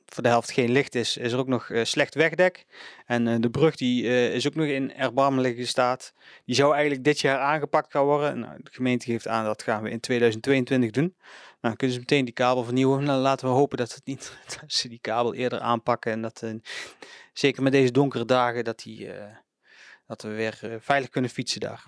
voor 0.06 0.24
de 0.24 0.30
helft 0.30 0.52
geen 0.52 0.72
licht 0.72 0.96
is, 0.96 1.18
is 1.18 1.32
er 1.32 1.40
ook 1.40 1.48
nog 1.48 1.70
slecht 1.84 2.16
wegdek. 2.16 2.66
En 3.06 3.42
de 3.42 3.50
brug 3.50 3.76
die 3.76 4.04
is 4.32 4.48
ook 4.48 4.56
nog 4.56 4.66
in 4.66 4.94
erbarmelijke 4.94 5.66
staat. 5.66 6.14
Die 6.46 6.56
zou 6.56 6.74
eigenlijk 6.74 7.04
dit 7.04 7.20
jaar 7.20 7.40
aangepakt 7.40 7.92
gaan 7.92 8.06
worden. 8.06 8.40
Nou, 8.40 8.64
de 8.64 8.72
gemeente 8.72 9.06
geeft 9.06 9.28
aan 9.28 9.46
dat 9.46 9.64
gaan 9.64 9.84
we 9.84 9.90
in 9.90 10.00
2022 10.00 10.92
doen. 10.92 11.16
Nou, 11.62 11.76
kunnen 11.76 11.96
ze 11.96 12.02
meteen 12.02 12.26
die 12.26 12.34
kabel 12.34 12.64
vernieuwen. 12.64 13.04
Nou, 13.04 13.22
laten 13.22 13.48
we 13.48 13.54
hopen 13.54 13.78
dat, 13.78 14.02
niet, 14.04 14.38
ze 14.68 14.88
die 14.88 15.00
kabel 15.00 15.34
eerder 15.34 15.60
aanpakken. 15.60 16.12
En 16.12 16.22
dat, 16.22 16.42
uh, 16.44 16.54
zeker 17.34 17.64
met 17.64 17.72
deze 17.72 17.92
donkere 17.92 18.26
dagen, 18.26 18.64
dat, 18.64 18.80
die, 18.80 19.08
uh, 19.08 19.24
dat 20.08 20.22
we 20.22 20.30
weer 20.30 20.60
uh, 20.64 20.76
veilig 20.80 21.10
kunnen 21.10 21.30
fietsen 21.30 21.60
daar. 21.60 21.84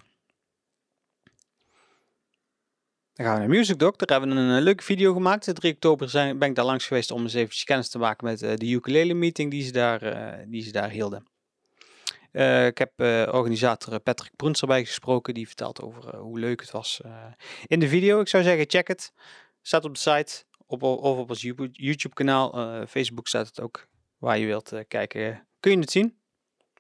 Dan 3.13 3.25
gaan 3.25 3.33
we 3.33 3.39
naar 3.39 3.49
Music 3.49 3.79
Doc. 3.79 3.95
Daar 3.95 4.19
hebben 4.19 4.35
we 4.35 4.41
een, 4.53 4.61
leuke 4.61 4.83
video 4.83 5.13
gemaakt. 5.13 5.45
De 5.45 5.53
3 5.53 5.73
oktober 5.73 6.09
zijn, 6.09 6.39
ben 6.39 6.49
ik 6.49 6.55
daar 6.55 6.65
langs 6.65 6.87
geweest 6.87 7.11
om 7.11 7.21
eens 7.21 7.33
even 7.33 7.65
kennis 7.65 7.89
te 7.89 7.97
maken 7.97 8.25
met 8.25 8.39
de 8.39 8.69
ukulele 8.69 9.13
meeting 9.13 9.51
die 9.51 9.63
ze 9.63 9.71
daar, 9.71 9.99
die 10.47 10.63
ze 10.63 10.71
daar 10.71 10.89
hielden. 10.89 11.27
ik 12.67 12.77
heb 12.77 12.91
organisator 13.33 13.99
Patrick 13.99 14.35
Broens 14.35 14.61
erbij 14.61 14.85
gesproken. 14.85 15.33
Die 15.33 15.47
vertelt 15.47 15.81
over 15.81 16.15
hoe 16.15 16.39
leuk 16.39 16.61
het 16.61 16.71
was 16.71 17.01
in 17.67 17.79
de 17.79 17.87
video. 17.87 18.19
Ik 18.19 18.27
zou 18.27 18.43
zeggen, 18.43 18.69
check 18.69 18.87
het. 18.87 19.13
Staat 19.65 19.85
op 19.85 19.93
de 19.93 19.99
site 19.99 20.43
op, 20.65 20.83
of 20.83 21.17
op 21.17 21.29
ons 21.29 21.41
YouTube 21.71 22.13
kanaal. 22.13 22.59
Uh, 22.59 22.85
Facebook 22.87 23.27
staat 23.27 23.47
het 23.47 23.61
ook 23.61 23.87
waar 24.17 24.37
je 24.37 24.45
wilt 24.45 24.73
uh, 24.73 24.79
kijken. 24.87 25.47
Kun 25.59 25.71
je 25.71 25.79
het 25.79 25.91
zien? 25.91 26.17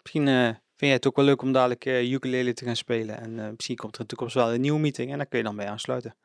Misschien 0.01 0.27
uh, 0.27 0.45
vind 0.45 0.59
jij 0.77 0.91
het 0.91 1.07
ook 1.07 1.15
wel 1.15 1.25
leuk 1.25 1.41
om 1.41 1.51
dadelijk 1.51 1.85
uh, 1.85 2.11
ukulele 2.11 2.53
te 2.53 2.65
gaan 2.65 2.75
spelen. 2.75 3.17
En 3.17 3.53
misschien 3.55 3.75
komt 3.75 3.93
er 3.93 3.99
in 3.99 4.07
de 4.07 4.15
toekomst 4.15 4.35
wel 4.35 4.53
een 4.53 4.61
nieuwe 4.61 4.79
meeting 4.79 5.11
en 5.11 5.17
daar 5.17 5.25
kun 5.25 5.37
je 5.37 5.43
dan 5.43 5.55
bij 5.55 5.67
aansluiten. 5.67 6.15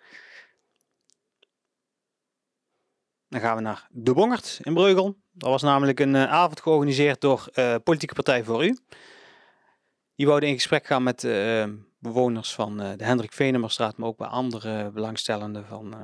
Dan 3.28 3.40
gaan 3.40 3.56
we 3.56 3.62
naar 3.62 3.88
De 3.90 4.12
Bongert 4.12 4.58
in 4.62 4.74
Breugel. 4.74 5.16
Dat 5.32 5.50
was 5.50 5.62
namelijk 5.62 6.00
een 6.00 6.16
avond 6.16 6.60
georganiseerd 6.60 7.20
door 7.20 7.48
Politieke 7.82 8.14
Partij 8.14 8.44
voor 8.44 8.64
U. 8.64 8.78
Die 10.14 10.26
wouden 10.26 10.48
in 10.48 10.54
gesprek 10.54 10.86
gaan 10.86 11.02
met 11.02 11.22
bewoners 11.98 12.54
van 12.54 12.76
de 12.76 13.04
Hendrik 13.04 13.32
Venemerstraat, 13.32 13.96
maar 13.96 14.08
ook 14.08 14.16
bij 14.16 14.26
andere 14.26 14.90
belangstellenden 14.90 15.66
van, 15.66 15.96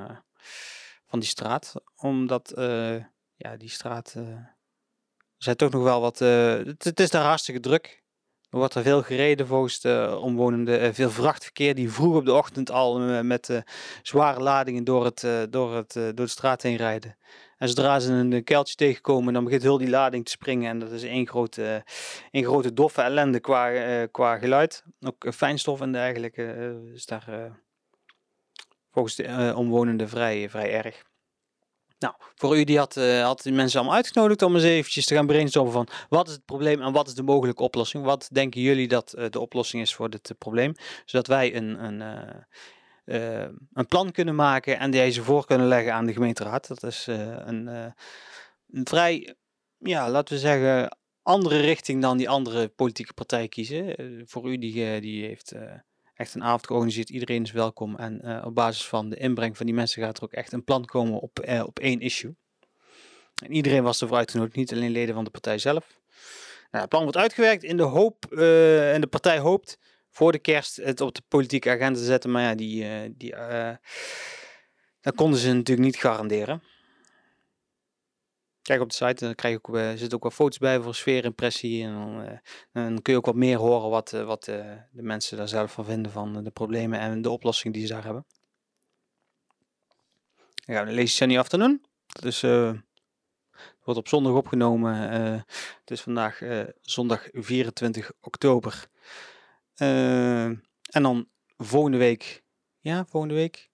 van 1.05 1.19
die 1.19 1.29
straat. 1.29 1.73
Omdat 1.95 2.53
uh, 2.57 2.95
ja, 3.35 3.57
die 3.57 3.69
straat. 3.69 4.13
Uh, 4.17 4.23
er 4.27 5.43
zijn 5.43 5.55
toch 5.55 5.71
nog 5.71 5.83
wel 5.83 6.01
wat. 6.01 6.21
Uh, 6.21 6.53
het, 6.53 6.83
het, 6.83 6.99
is 6.99 7.09
daar 7.09 7.25
hartstikke 7.25 7.59
druk. 7.59 8.03
Er 8.49 8.57
wordt 8.57 8.75
er 8.75 8.83
veel 8.83 9.01
gereden 9.01 9.47
volgens 9.47 9.79
de 9.79 10.17
omwonenden. 10.21 10.93
veel 10.93 11.09
vrachtverkeer 11.09 11.75
die 11.75 11.91
vroeg 11.91 12.15
op 12.15 12.25
de 12.25 12.33
ochtend 12.33 12.71
al 12.71 12.99
met 13.23 13.63
zware 14.01 14.39
ladingen 14.41 14.83
door, 14.83 15.05
het, 15.05 15.27
door, 15.49 15.75
het, 15.75 15.93
door 15.93 16.13
de 16.13 16.27
straat 16.27 16.61
heen 16.61 16.75
rijden. 16.75 17.17
En 17.57 17.67
zodra 17.67 17.99
ze 17.99 18.11
een 18.11 18.43
keeltje 18.43 18.75
tegenkomen, 18.75 19.33
dan 19.33 19.43
begint 19.43 19.61
heel 19.61 19.77
die 19.77 19.89
lading 19.89 20.25
te 20.25 20.31
springen. 20.31 20.69
En 20.69 20.79
dat 20.79 20.91
is 20.91 21.03
één 21.03 21.27
grote, 21.27 21.83
één 22.31 22.43
grote 22.43 22.73
doffe 22.73 23.01
ellende 23.01 23.39
qua, 23.39 24.05
qua 24.05 24.37
geluid. 24.37 24.83
Ook 24.99 25.33
fijnstof 25.33 25.81
en 25.81 25.91
dergelijke 25.91 26.75
is 26.93 27.05
daar 27.05 27.55
volgens 28.95 29.15
de 29.15 29.23
uh, 29.23 29.57
omwonenden 29.57 30.09
vrij, 30.09 30.49
vrij 30.49 30.71
erg. 30.71 31.03
Nou, 31.99 32.15
voor 32.35 32.57
u 32.57 32.63
die 32.63 32.77
had, 32.77 32.95
uh, 32.95 33.23
had 33.23 33.43
die 33.43 33.53
mensen 33.53 33.79
allemaal 33.79 33.97
uitgenodigd 33.97 34.41
om 34.41 34.55
eens 34.55 34.63
eventjes 34.63 35.05
te 35.05 35.15
gaan 35.15 35.27
brainstormen 35.27 35.73
van 35.73 35.87
wat 36.09 36.27
is 36.27 36.33
het 36.33 36.45
probleem 36.45 36.81
en 36.81 36.91
wat 36.91 37.07
is 37.07 37.13
de 37.13 37.23
mogelijke 37.23 37.63
oplossing. 37.63 38.03
Wat 38.03 38.29
denken 38.31 38.61
jullie 38.61 38.87
dat 38.87 39.13
uh, 39.17 39.25
de 39.29 39.39
oplossing 39.39 39.81
is 39.81 39.95
voor 39.95 40.09
dit 40.09 40.35
probleem? 40.37 40.73
Zodat 41.05 41.27
wij 41.27 41.55
een, 41.55 41.83
een, 41.83 42.03
een 43.73 43.87
plan 43.87 44.11
kunnen 44.11 44.35
maken 44.35 44.79
en 44.79 44.91
deze 44.91 45.23
voor 45.23 45.45
kunnen 45.45 45.67
leggen 45.67 45.93
aan 45.93 46.05
de 46.05 46.13
gemeenteraad. 46.13 46.67
Dat 46.67 46.83
is 46.83 47.07
een, 47.07 47.67
een 47.67 48.87
vrij, 48.87 49.35
ja, 49.77 50.09
laten 50.09 50.33
we 50.33 50.39
zeggen, 50.39 50.97
andere 51.21 51.59
richting 51.59 52.01
dan 52.01 52.17
die 52.17 52.29
andere 52.29 52.67
politieke 52.67 53.13
partij 53.13 53.47
kiezen. 53.47 53.95
voor 54.25 54.51
u 54.51 54.57
die, 54.57 55.01
die 55.01 55.25
heeft 55.25 55.53
echt 56.15 56.35
een 56.35 56.43
avond 56.43 56.65
georganiseerd. 56.65 57.09
Iedereen 57.09 57.43
is 57.43 57.51
welkom. 57.51 57.95
En 57.95 58.21
uh, 58.23 58.43
op 58.45 58.55
basis 58.55 58.85
van 58.85 59.09
de 59.09 59.15
inbreng 59.15 59.57
van 59.57 59.65
die 59.65 59.75
mensen 59.75 60.03
gaat 60.03 60.17
er 60.17 60.23
ook 60.23 60.33
echt 60.33 60.51
een 60.51 60.63
plan 60.63 60.85
komen 60.85 61.19
op, 61.19 61.45
uh, 61.47 61.63
op 61.65 61.79
één 61.79 61.99
issue. 61.99 62.35
En 63.43 63.51
iedereen 63.51 63.83
was 63.83 64.01
ervoor 64.01 64.17
uitgenodigd, 64.17 64.55
niet 64.55 64.71
alleen 64.73 64.91
leden 64.91 65.15
van 65.15 65.23
de 65.23 65.29
partij 65.29 65.57
zelf. 65.57 65.99
Nou, 66.71 66.83
het 66.83 66.89
plan 66.89 67.01
wordt 67.01 67.17
uitgewerkt 67.17 67.63
in 67.63 67.77
de 67.77 67.83
hoop, 67.83 68.25
uh, 68.29 68.93
en 68.93 69.01
de 69.01 69.07
partij 69.07 69.39
hoopt 69.39 69.77
voor 70.09 70.31
de 70.31 70.39
kerst 70.39 70.75
het 70.75 71.01
op 71.01 71.15
de 71.15 71.21
politieke 71.27 71.69
agenda 71.69 71.99
te 71.99 72.05
zetten. 72.05 72.31
Maar 72.31 72.41
ja, 72.43 72.55
die, 72.55 73.15
die, 73.17 73.35
dat 75.01 75.15
konden 75.15 75.39
ze 75.39 75.53
natuurlijk 75.53 75.87
niet 75.87 75.97
garanderen. 75.97 76.63
Kijk 78.65 78.81
op 78.81 78.89
de 78.89 78.95
site, 78.95 79.25
dan 79.25 79.35
krijg 79.35 79.53
je 79.53 79.59
ook, 79.63 79.75
uh, 79.75 79.91
zit 79.95 80.13
ook 80.13 80.23
wat 80.23 80.33
foto's 80.33 80.57
bij 80.57 80.79
voor 80.79 80.95
sfeerimpressie. 80.95 81.83
En 81.83 81.93
dan, 81.93 82.21
uh, 82.21 82.37
dan, 82.71 83.01
kun 83.01 83.13
je 83.13 83.19
ook 83.19 83.25
wat 83.25 83.35
meer 83.35 83.57
horen 83.57 83.89
wat, 83.89 84.13
uh, 84.13 84.25
wat 84.25 84.43
de 84.43 84.85
mensen 84.91 85.37
daar 85.37 85.47
zelf 85.47 85.71
van 85.71 85.85
vinden 85.85 86.11
van 86.11 86.43
de 86.43 86.51
problemen 86.51 86.99
en 86.99 87.21
de 87.21 87.29
oplossingen 87.29 87.73
die 87.77 87.87
ze 87.87 87.93
daar 87.93 88.03
hebben. 88.03 88.25
Dan 90.65 90.75
gaan 90.75 90.95
Lazy 90.95 91.25
niet 91.25 91.37
Afternoon. 91.37 91.81
Dus 92.21 92.41
wordt 93.83 93.99
op 93.99 94.07
zondag 94.07 94.33
opgenomen. 94.33 94.95
het 95.79 95.91
is 95.91 96.01
vandaag 96.01 96.41
zondag 96.81 97.27
24 97.31 98.11
oktober. 98.21 98.87
en 99.75 100.61
dan 100.91 101.27
volgende 101.57 101.97
week. 101.97 102.43
Ja, 102.79 103.05
volgende 103.05 103.35
week. 103.35 103.69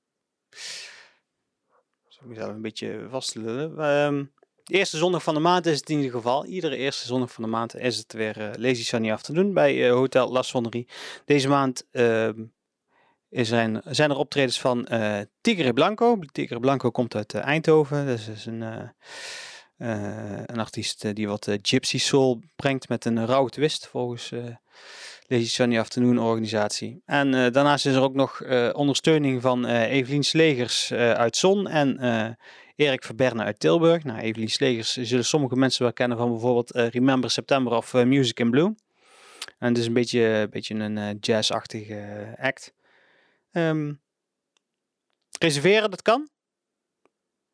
Zal 2.08 2.24
ik 2.24 2.28
mezelf 2.28 2.50
een 2.50 2.62
beetje 2.62 3.08
vastlullen. 3.10 4.32
Eerste 4.72 4.98
zondag 4.98 5.24
van 5.24 5.34
de 5.34 5.40
maand 5.40 5.66
is 5.66 5.80
het 5.80 5.90
in 5.90 5.98
ieder 5.98 6.12
geval. 6.12 6.46
Iedere 6.46 6.76
eerste 6.76 7.06
zondag 7.06 7.32
van 7.32 7.44
de 7.44 7.50
maand 7.50 7.76
is 7.76 7.98
het 7.98 8.14
weer 8.14 8.38
uh, 8.38 8.50
Lazy 8.56 8.84
Sunny 8.84 9.12
af 9.12 9.22
te 9.22 9.34
doen 9.34 9.54
bij 9.54 9.76
uh, 9.76 9.92
Hotel 9.92 10.32
La 10.32 10.42
Sonnerie. 10.42 10.88
Deze 11.26 11.48
maand 11.48 11.88
uh, 11.92 12.30
zijn, 13.30 13.82
zijn 13.86 14.10
er 14.10 14.18
optredens 14.18 14.60
van 14.60 14.88
uh, 14.92 15.20
Tigre 15.42 15.74
Blanco. 15.74 16.20
Tigre 16.32 16.60
Blanco 16.60 16.92
komt 16.92 17.16
uit 17.16 17.34
Eindhoven. 17.34 18.06
Dat 18.06 18.20
is 18.36 18.46
een, 18.46 18.92
een 20.46 20.60
artiest 20.60 21.16
die 21.16 21.28
wat 21.28 21.48
gypsy 21.62 22.00
soul 22.00 22.42
brengt 22.56 22.90
met 22.90 23.06
een 23.06 23.26
rauwe 23.26 23.50
twist 23.50 23.88
volgens 23.88 24.32
Lazy 25.28 25.48
Sunny 25.48 25.80
Afternoon 25.80 26.20
organisatie. 26.20 27.02
En 27.06 27.32
daarnaast 27.32 27.86
is 27.86 27.96
er 27.96 28.02
ook 28.02 28.14
nog 28.14 28.44
ondersteuning 28.74 29.42
van 29.42 29.66
Evelien 29.66 30.24
Slegers 30.24 30.94
uit 30.94 31.38
Zon 31.38 31.68
en 31.68 31.98
Erik 32.82 33.04
Verberne 33.04 33.44
uit 33.44 33.60
Tilburg. 33.60 34.04
Nou, 34.04 34.20
Evelien 34.20 34.50
Slegers 34.50 34.98
zullen 34.98 35.26
sommige 35.26 35.56
mensen 35.56 35.84
wel 35.84 35.94
kennen 35.94 36.18
van 36.18 36.30
bijvoorbeeld 36.30 36.76
uh, 36.76 36.88
Remember 36.88 37.32
September 37.32 37.74
of 37.74 37.94
uh, 37.94 38.04
Music 38.04 38.40
in 38.40 38.50
Blue. 38.50 38.76
En 39.58 39.68
het 39.68 39.78
is 39.78 39.86
een 39.86 39.94
beetje, 39.94 40.22
een, 40.22 40.50
beetje 40.50 40.76
een 40.76 40.98
uh, 40.98 41.10
jazzachtige 41.20 42.36
act. 42.40 42.74
Um, 43.52 44.02
reserveren, 45.40 45.90
dat 45.90 46.02
kan. 46.02 46.30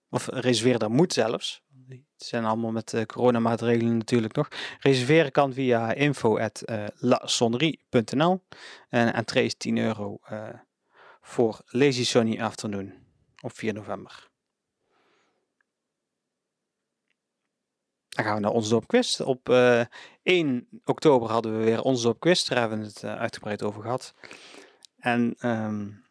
Of 0.09 0.27
reserveren, 0.27 0.79
dat 0.79 0.89
moet 0.89 1.13
zelfs. 1.13 1.61
Het 1.87 2.27
zijn 2.27 2.45
allemaal 2.45 2.71
met 2.71 2.93
uh, 2.93 3.01
coronamaatregelen 3.01 3.97
natuurlijk 3.97 4.35
nog. 4.35 4.47
Reserveren 4.79 5.31
kan 5.31 5.53
via 5.53 5.93
info.lasonnerie.nl 5.93 8.43
En 8.89 9.13
entree 9.13 9.45
is 9.45 9.55
10 9.55 9.77
euro 9.77 10.19
voor 11.21 11.61
Lazy 11.65 12.05
Sunny 12.05 12.41
Afternoon 12.41 12.93
op 13.41 13.57
4 13.57 13.73
november. 13.73 14.26
Dan 18.17 18.25
gaan 18.25 18.35
we 18.35 18.41
naar 18.41 18.51
ons 18.51 18.73
Quiz. 18.85 19.19
Op 19.19 19.49
uh, 19.49 19.79
eh, 19.79 19.87
1 20.23 20.67
oktober 20.85 21.29
hadden 21.29 21.57
we 21.57 21.63
weer 21.63 21.81
ons 21.81 22.07
Quiz. 22.19 22.43
Daar 22.43 22.59
hebben 22.59 22.79
we 22.79 22.85
het 22.85 23.03
uh, 23.03 23.15
uitgebreid 23.15 23.63
over 23.63 23.81
gehad. 23.81 24.13
En 24.99 25.35
um, 25.41 26.03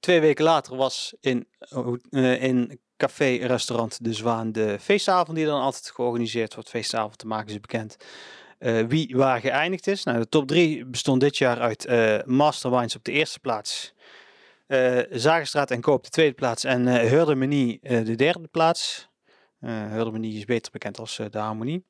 twee 0.00 0.20
weken 0.20 0.44
later 0.44 0.76
was 0.76 1.14
in, 1.20 1.48
uh, 2.10 2.42
in 2.42 2.80
café-restaurant 2.96 4.04
De 4.04 4.12
Zwaan 4.12 4.52
de 4.52 4.78
feestavond 4.80 5.36
die 5.36 5.46
dan 5.46 5.60
altijd 5.60 5.90
georganiseerd 5.90 6.54
wordt. 6.54 6.68
Feestavond 6.68 7.18
te 7.18 7.26
maken 7.26 7.48
is 7.48 7.60
bekend. 7.60 7.96
Wie 8.88 9.16
waar 9.16 9.40
geëindigd 9.40 9.86
is. 9.86 10.04
Nou, 10.04 10.18
de 10.18 10.28
top 10.28 10.46
3 10.46 10.86
bestond 10.86 11.20
dit 11.20 11.36
jaar 11.36 11.60
uit 11.60 11.86
Masterminds 12.26 12.96
op 12.96 13.04
de 13.04 13.12
eerste 13.12 13.40
plaats. 13.40 13.94
Zagenstraat 15.10 15.70
en 15.70 15.80
Koop 15.80 16.04
de 16.04 16.10
tweede 16.10 16.34
plaats. 16.34 16.64
En 16.64 16.86
Hurdermenie 17.08 17.78
de 17.82 18.14
derde 18.14 18.48
plaats. 18.48 19.08
Uh, 19.60 20.22
is 20.22 20.44
beter 20.44 20.72
bekend 20.72 20.98
als 20.98 21.16
de 21.30 21.38
Harmonie. 21.38 21.84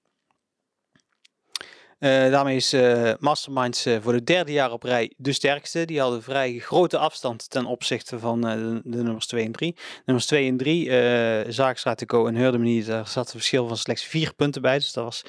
Uh, 1.99 2.30
daarmee 2.30 2.56
is 2.56 2.75
Masterminds 3.18 3.87
voor 4.00 4.12
de 4.12 4.25
derde 4.25 4.52
jaar 4.52 4.73
op 4.73 4.82
rij 4.82 5.12
de 5.16 5.32
sterkste. 5.32 5.85
Die 5.85 6.00
hadden 6.00 6.23
vrij 6.23 6.58
grote 6.58 6.99
afstand 6.99 7.50
ten 7.50 7.64
opzichte 7.64 8.18
van 8.18 8.40
de, 8.40 8.80
de, 8.85 9.02
nummers 9.02 9.26
2 9.26 9.44
en 9.44 9.52
3. 9.52 9.76
Nummers 10.04 10.26
2 10.26 10.49
en 10.49 10.56
3, 10.56 10.87
uh, 10.87 11.52
Zaakstraat 11.52 12.02
en 12.02 12.35
Hurdermenie, 12.37 12.85
daar 12.85 13.08
zat 13.08 13.26
een 13.26 13.32
verschil 13.32 13.68
van 13.68 13.76
slechts 13.76 14.04
vier 14.04 14.35
punten 14.35 14.62
bij. 14.62 14.78
Dus 14.78 14.92
dat 14.92 15.04
was 15.04 15.23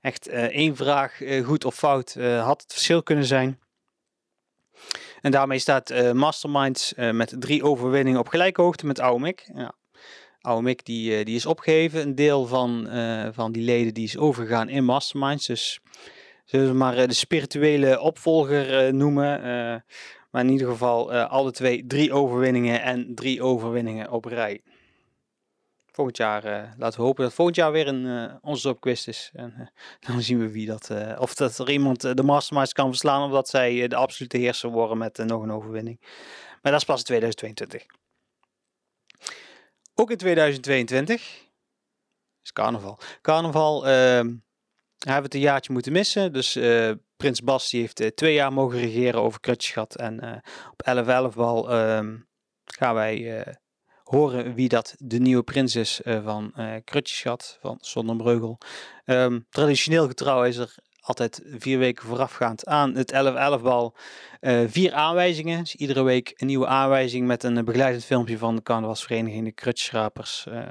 echt 0.00 0.28
één 0.28 0.76
vraag, 0.76 1.20
goed 1.44 1.64
of 1.64 1.74
fout, 1.74 2.14
had 2.40 2.62
het 2.62 2.72
verschil 2.72 3.02
kunnen 3.02 3.24
zijn. 3.24 3.60
En 5.20 5.30
daarmee 5.30 5.58
staat 5.58 6.12
Masterminds 6.12 6.92
met 6.96 7.34
drie 7.38 7.64
overwinningen 7.64 8.20
op 8.20 8.28
gelijke 8.28 8.62
hoogte 8.62 8.86
met 8.86 8.98
Aumik. 8.98 9.50
Ja. 9.54 9.74
Aumik 10.40 10.84
die, 10.84 11.24
die 11.24 11.34
is 11.34 11.46
opgegeven. 11.46 12.00
Een 12.00 12.14
deel 12.14 12.46
van, 12.46 12.88
van 13.32 13.52
die 13.52 13.62
leden 13.62 13.94
die 13.94 14.04
is 14.04 14.16
overgegaan 14.16 14.68
in 14.68 14.84
Masterminds. 14.84 15.46
Dus 15.46 15.80
zullen 16.44 16.68
we 16.68 16.74
maar 16.74 17.06
de 17.08 17.14
spirituele 17.14 18.00
opvolger 18.00 18.94
noemen. 18.94 19.40
maar 20.30 20.44
in 20.44 20.48
ieder 20.48 20.68
geval 20.68 21.12
alle 21.12 21.50
twee 21.50 21.86
drie 21.86 22.12
overwinningen 22.12 22.82
en 22.82 23.14
drie 23.14 23.42
overwinningen 23.42 24.10
op 24.10 24.24
rij. 24.24 24.60
Volgend 25.92 26.16
jaar, 26.16 26.74
laten 26.78 27.00
we 27.00 27.06
hopen 27.06 27.24
dat 27.24 27.34
volgend 27.34 27.56
jaar 27.56 27.72
weer 27.72 27.88
een 27.88 28.38
onze 28.42 28.76
is. 28.80 29.30
En 29.34 29.70
dan 30.06 30.22
zien 30.22 30.38
we 30.38 30.50
wie 30.50 30.66
dat, 30.66 30.90
of 31.18 31.34
dat 31.34 31.58
er 31.58 31.70
iemand 31.70 32.16
de 32.16 32.22
Masterminds 32.22 32.72
kan 32.72 32.88
verslaan, 32.88 33.24
of 33.24 33.30
dat 33.30 33.48
zij 33.48 33.88
de 33.88 33.96
absolute 33.96 34.36
heerser 34.36 34.70
worden 34.70 34.98
met 34.98 35.16
nog 35.16 35.42
een 35.42 35.52
overwinning. 35.52 36.00
Maar 36.62 36.72
dat 36.72 36.80
is 36.80 36.86
pas 36.86 36.98
in 36.98 37.04
2022. 37.04 37.99
Ook 40.00 40.10
in 40.10 40.16
2022 40.16 41.48
is 42.42 42.52
carnaval. 42.52 42.98
Carnaval 43.22 43.86
uh, 43.86 43.90
hebben 43.90 44.40
we 44.98 45.12
het 45.12 45.34
een 45.34 45.40
jaartje 45.40 45.72
moeten 45.72 45.92
missen. 45.92 46.32
Dus 46.32 46.56
uh, 46.56 46.90
Prins 47.16 47.42
Bas 47.42 47.70
die 47.70 47.80
heeft 47.80 48.00
uh, 48.00 48.08
twee 48.08 48.34
jaar 48.34 48.52
mogen 48.52 48.78
regeren 48.78 49.20
over 49.20 49.40
Krutjesgat. 49.40 49.96
En 49.96 50.24
uh, 50.24 50.36
op 50.70 51.32
11-11 51.32 51.36
bal 51.36 51.70
ehm, 51.70 52.16
gaan 52.64 52.94
wij 52.94 53.44
horen 54.02 54.54
wie 54.54 54.68
dat 54.68 54.94
de 54.98 55.18
nieuwe 55.18 55.42
prins 55.42 55.76
is 55.76 56.00
van 56.04 56.52
uh, 56.58 57.34
van 57.60 57.78
Sonnenbreugel. 57.80 58.58
Um, 59.04 59.46
traditioneel 59.50 60.06
getrouw 60.06 60.44
is 60.44 60.56
er 60.56 60.74
altijd 61.10 61.42
vier 61.58 61.78
weken 61.78 62.06
voorafgaand 62.06 62.66
aan 62.66 62.94
het 62.94 63.12
11-11 63.58 63.62
bal. 63.62 63.94
Uh, 64.40 64.60
vier 64.66 64.92
aanwijzingen. 64.92 65.58
Dus 65.58 65.76
iedere 65.76 66.02
week 66.02 66.32
een 66.36 66.46
nieuwe 66.46 66.66
aanwijzing 66.66 67.26
met 67.26 67.42
een 67.42 67.64
begeleidend 67.64 68.04
filmpje 68.04 68.38
van 68.38 68.56
de 68.56 68.62
carnavalsvereniging 68.62 69.44
de 69.44 69.52
Krutschrapers. 69.52 70.46
Uh, 70.48 70.62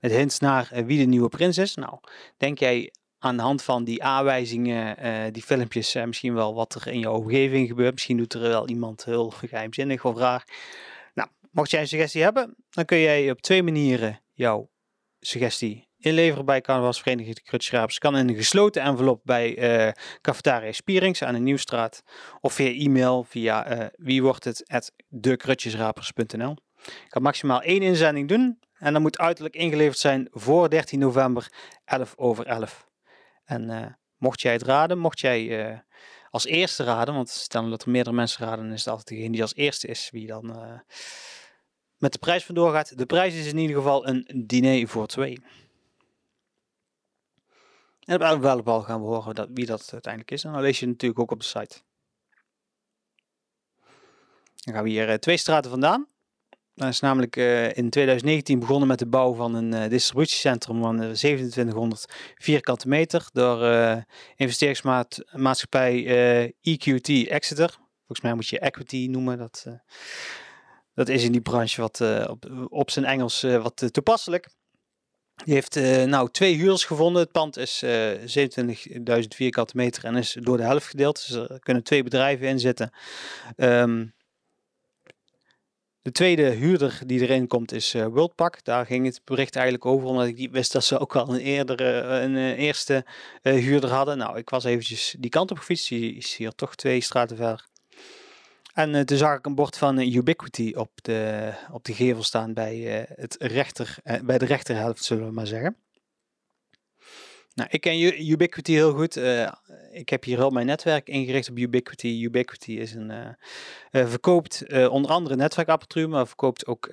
met 0.00 0.10
hints 0.10 0.38
naar 0.38 0.70
uh, 0.74 0.84
wie 0.84 0.98
de 0.98 1.04
nieuwe 1.04 1.28
prins 1.28 1.58
is. 1.58 1.74
Nou, 1.74 1.98
denk 2.36 2.58
jij 2.58 2.92
aan 3.18 3.36
de 3.36 3.42
hand 3.42 3.62
van 3.62 3.84
die 3.84 4.02
aanwijzingen, 4.02 5.32
die 5.32 5.42
filmpjes, 5.42 5.94
misschien 5.94 6.34
wel 6.34 6.54
wat 6.54 6.74
er 6.74 6.92
in 6.92 6.98
je 6.98 7.10
omgeving 7.10 7.68
gebeurt. 7.68 7.92
Misschien 7.92 8.16
doet 8.16 8.34
er 8.34 8.40
wel 8.40 8.68
iemand 8.68 9.04
heel 9.04 9.30
geheimzinnig 9.30 10.04
of 10.04 10.16
raar. 10.16 10.44
Nou, 11.14 11.28
mocht 11.50 11.70
jij 11.70 11.80
een 11.80 11.88
suggestie 11.88 12.22
hebben, 12.22 12.54
dan 12.70 12.84
kun 12.84 12.98
jij 12.98 13.30
op 13.30 13.40
twee 13.40 13.62
manieren 13.62 14.20
jouw 14.32 14.70
suggestie 15.20 15.85
inleveren 16.06 16.44
bij 16.44 16.60
carnavalsvereniging 16.60 17.34
de 17.34 17.42
Krutschrapers 17.42 17.98
kan 17.98 18.16
in 18.16 18.28
een 18.28 18.34
gesloten 18.34 18.82
envelop 18.82 19.20
bij 19.24 19.86
uh, 19.86 19.92
Cafetaria 20.20 20.72
Spierings 20.72 21.22
aan 21.22 21.34
de 21.34 21.40
Nieuwstraat 21.40 22.02
of 22.40 22.52
via 22.52 22.84
e-mail 22.84 23.24
via 23.24 23.78
uh, 23.78 23.86
wie 23.96 24.22
wordt 24.22 24.44
het. 24.44 24.62
Je 26.84 27.08
kan 27.08 27.22
maximaal 27.22 27.62
één 27.62 27.82
inzending 27.82 28.28
doen 28.28 28.58
en 28.78 28.92
dat 28.92 29.02
moet 29.02 29.18
uiterlijk 29.18 29.54
ingeleverd 29.54 29.98
zijn 29.98 30.28
voor 30.30 30.70
13 30.70 30.98
november 30.98 31.52
11 31.84 32.14
over 32.16 32.46
11. 32.46 32.88
En 33.44 33.70
uh, 33.70 33.86
mocht 34.16 34.40
jij 34.40 34.52
het 34.52 34.62
raden, 34.62 34.98
mocht 34.98 35.20
jij 35.20 35.84
als 36.30 36.46
eerste 36.46 36.84
raden, 36.84 37.14
want 37.14 37.28
stel 37.28 37.68
dat 37.68 37.82
er 37.82 37.90
meerdere 37.90 38.16
mensen 38.16 38.46
raden, 38.46 38.72
is 38.72 38.78
het 38.78 38.88
altijd 38.88 39.08
degene 39.08 39.30
die 39.30 39.42
als 39.42 39.54
eerste 39.54 39.86
is 39.86 40.08
wie 40.12 40.26
dan 40.26 40.56
met 41.98 42.12
de 42.12 42.18
prijs 42.18 42.44
vandoor 42.44 42.72
gaat. 42.72 42.98
De 42.98 43.06
prijs 43.06 43.34
is 43.34 43.46
in 43.46 43.58
ieder 43.58 43.76
geval 43.76 44.08
een 44.08 44.44
diner 44.46 44.88
voor 44.88 45.06
twee. 45.06 45.38
En 48.06 48.14
op 48.14 48.20
elk 48.20 48.40
welbal 48.40 48.82
gaan 48.82 49.00
we 49.00 49.06
horen 49.06 49.34
dat, 49.34 49.48
wie 49.54 49.66
dat 49.66 49.88
uiteindelijk 49.92 50.32
is. 50.32 50.44
En 50.44 50.52
dan 50.52 50.60
lees 50.60 50.80
je 50.80 50.86
natuurlijk 50.86 51.20
ook 51.20 51.30
op 51.30 51.40
de 51.40 51.44
site. 51.44 51.76
Dan 54.54 54.74
gaan 54.74 54.82
we 54.82 54.88
hier 54.88 55.08
uh, 55.08 55.14
twee 55.14 55.36
straten 55.36 55.70
vandaan. 55.70 56.08
Dat 56.74 56.88
is 56.88 57.00
namelijk 57.00 57.36
uh, 57.36 57.76
in 57.76 57.90
2019 57.90 58.58
begonnen 58.58 58.88
met 58.88 58.98
de 58.98 59.06
bouw 59.06 59.34
van 59.34 59.54
een 59.54 59.72
uh, 59.72 59.88
distributiecentrum 59.88 60.80
van 60.80 60.96
2700 60.96 62.14
vierkante 62.34 62.88
meter 62.88 63.28
door 63.32 63.58
investeringsmaatschappij 64.36 66.54
EQT 66.60 67.28
Exeter. 67.28 67.78
Volgens 67.96 68.20
mij 68.20 68.34
moet 68.34 68.48
je 68.48 68.58
equity 68.58 69.06
noemen. 69.10 69.38
Dat, 69.38 69.66
dat 70.94 71.08
is 71.08 71.24
in 71.24 71.32
die 71.32 71.40
branche 71.40 71.80
wat 71.80 72.00
op, 72.28 72.66
op 72.68 72.90
zijn 72.90 73.04
Engels 73.04 73.42
wat 73.42 73.88
toepasselijk. 73.92 74.48
Die 75.46 75.54
heeft 75.54 75.76
uh, 75.76 76.04
nou 76.04 76.30
twee 76.30 76.54
huurders 76.54 76.84
gevonden. 76.84 77.22
Het 77.22 77.32
pand 77.32 77.56
is 77.56 77.82
uh, 77.82 78.36
eh, 78.36 79.20
27.000 79.20 79.28
vierkante 79.28 79.76
meter 79.76 80.04
en 80.04 80.16
is 80.16 80.36
door 80.40 80.56
de 80.56 80.62
helft 80.62 80.86
gedeeld. 80.86 81.26
Dus 81.26 81.50
er 81.50 81.58
kunnen 81.60 81.82
twee 81.82 82.02
bedrijven 82.02 82.48
in 82.48 82.60
zitten. 82.60 82.90
Um, 83.56 84.14
de 86.02 86.12
tweede 86.12 86.42
huurder 86.42 87.00
die 87.06 87.20
erin 87.20 87.46
komt 87.46 87.72
is 87.72 87.94
uh, 87.94 88.06
Worldpack. 88.06 88.64
Daar 88.64 88.86
ging 88.86 89.06
het 89.06 89.20
bericht 89.24 89.56
eigenlijk 89.56 89.86
over, 89.86 90.08
omdat 90.08 90.26
ik 90.26 90.50
wist 90.50 90.72
dat 90.72 90.84
ze 90.84 90.98
ook 90.98 91.16
al 91.16 91.34
een, 91.34 91.40
eerdere, 91.40 92.02
een 92.02 92.36
eerste 92.36 93.04
huurder 93.42 93.90
hadden. 93.90 94.18
Nou, 94.18 94.38
ik 94.38 94.50
was 94.50 94.64
eventjes 94.64 95.16
die 95.18 95.30
kant 95.30 95.50
op 95.50 95.58
gefietst. 95.58 95.88
Die 95.88 96.16
is 96.16 96.36
hier 96.36 96.52
toch 96.52 96.74
twee 96.74 97.00
straten 97.00 97.36
verder. 97.36 97.66
En 98.76 99.06
toen 99.06 99.18
zag 99.18 99.38
ik 99.38 99.46
een 99.46 99.54
bord 99.54 99.78
van 99.78 99.98
uh, 99.98 100.14
Ubiquity 100.14 100.72
op 100.74 100.90
de, 101.02 101.52
op 101.72 101.84
de 101.84 101.94
gevel 101.94 102.22
staan 102.22 102.54
bij, 102.54 103.00
uh, 103.00 103.16
het 103.16 103.36
rechter, 103.38 103.96
bij 104.24 104.38
de 104.38 104.44
rechterhelft, 104.44 105.04
zullen 105.04 105.26
we 105.26 105.32
maar 105.32 105.46
zeggen. 105.46 105.76
Nou, 107.54 107.68
ik 107.72 107.80
ken 107.80 108.28
Ubiquity 108.30 108.72
heel 108.72 108.92
goed. 108.92 109.16
ik 109.90 110.08
heb 110.08 110.24
hier 110.24 110.42
al 110.42 110.50
mijn 110.50 110.66
netwerk 110.66 111.08
ingericht 111.08 111.50
op 111.50 111.58
Ubiquity. 111.58 112.20
Ubiquity 112.22 112.72
is 112.72 112.94
een, 112.94 113.36
verkoopt 113.90 114.64
onder 114.88 115.10
andere 115.10 115.36
netwerkapparatuur, 115.36 116.08
maar 116.08 116.26
verkoopt 116.26 116.66
ook 116.66 116.86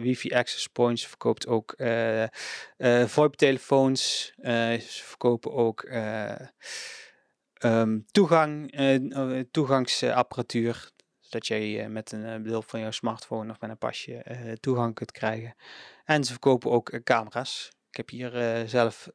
wifi 0.00 0.34
access 0.34 0.66
points, 0.66 1.06
verkoopt 1.06 1.46
ook 1.46 1.74
VoIP-telefoons, 3.06 4.32
verkopen 4.78 5.52
ook... 5.52 5.88
Um, 7.64 8.04
toegang, 8.10 8.74
toegangsapparatuur 9.50 10.92
dat 11.34 11.46
je 11.46 11.82
uh, 11.82 11.86
met 11.86 12.12
een 12.12 12.42
behulp 12.42 12.68
van 12.70 12.80
jouw 12.80 12.90
smartphone 12.90 13.50
of 13.50 13.60
met 13.60 13.70
een 13.70 13.78
pasje 13.78 14.24
uh, 14.28 14.52
toegang 14.52 14.94
kunt 14.94 15.12
krijgen. 15.12 15.54
En 16.04 16.24
ze 16.24 16.30
verkopen 16.30 16.70
ook 16.70 17.00
camera's. 17.04 17.72
Ik 17.90 17.96
heb 17.96 18.08
hier 18.08 18.64
zelf 18.68 19.08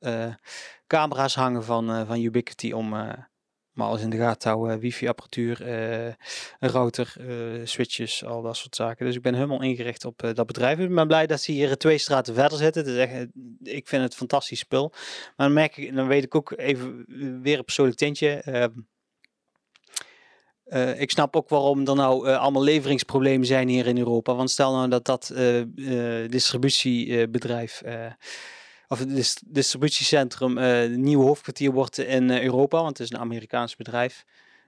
camera's 0.87 1.35
hangen 1.35 1.63
van, 1.63 2.05
van 2.05 2.21
Ubiquity 2.21 2.71
om 2.71 2.89
maar 2.89 3.87
alles 3.87 4.01
in 4.01 4.09
de 4.09 4.17
gaten 4.17 4.51
houden. 4.51 4.79
Wifi-apparatuur, 4.79 5.57
router, 6.59 7.15
switches, 7.63 8.25
al 8.25 8.41
dat 8.41 8.57
soort 8.57 8.75
zaken. 8.75 9.05
Dus 9.05 9.15
ik 9.15 9.21
ben 9.21 9.33
helemaal 9.33 9.61
ingericht 9.61 10.05
op 10.05 10.31
dat 10.33 10.45
bedrijf. 10.45 10.79
Ik 10.79 10.95
ben 10.95 11.07
blij 11.07 11.27
dat 11.27 11.41
ze 11.41 11.51
hier 11.51 11.77
twee 11.77 11.97
straten 11.97 12.33
verder 12.33 12.57
zitten. 12.57 12.85
Is 12.85 12.95
echt, 12.95 13.27
ik 13.63 13.87
vind 13.87 14.03
het 14.03 14.15
fantastisch 14.15 14.59
spul. 14.59 14.89
Maar 15.35 15.47
dan, 15.47 15.53
merk 15.53 15.77
ik, 15.77 15.95
dan 15.95 16.07
weet 16.07 16.23
ik 16.23 16.35
ook 16.35 16.53
even 16.55 17.05
weer 17.41 17.57
een 17.57 17.65
persoonlijk 17.65 17.97
tintje. 17.97 18.41
Uh, 20.69 21.01
ik 21.01 21.11
snap 21.11 21.35
ook 21.35 21.49
waarom 21.49 21.87
er 21.87 21.95
nou 21.95 22.27
uh, 22.27 22.39
allemaal 22.39 22.63
leveringsproblemen 22.63 23.47
zijn 23.47 23.67
hier 23.67 23.87
in 23.87 23.97
Europa. 23.97 24.35
Want 24.35 24.51
stel 24.51 24.73
nou 24.73 24.89
dat 24.89 25.05
dat 25.05 25.31
uh, 25.33 26.29
distributiebedrijf 26.29 27.81
of 28.87 28.99
het 28.99 29.41
distributiecentrum 29.45 30.57
een 30.57 31.01
nieuwe 31.01 31.23
hoofdkwartier 31.23 31.71
wordt 31.71 31.97
in 31.97 32.31
Europa, 32.31 32.77
want 32.77 32.97
het 32.97 33.07
is 33.07 33.13
een 33.13 33.21
Amerikaans 33.21 33.75
bedrijf 33.75 34.25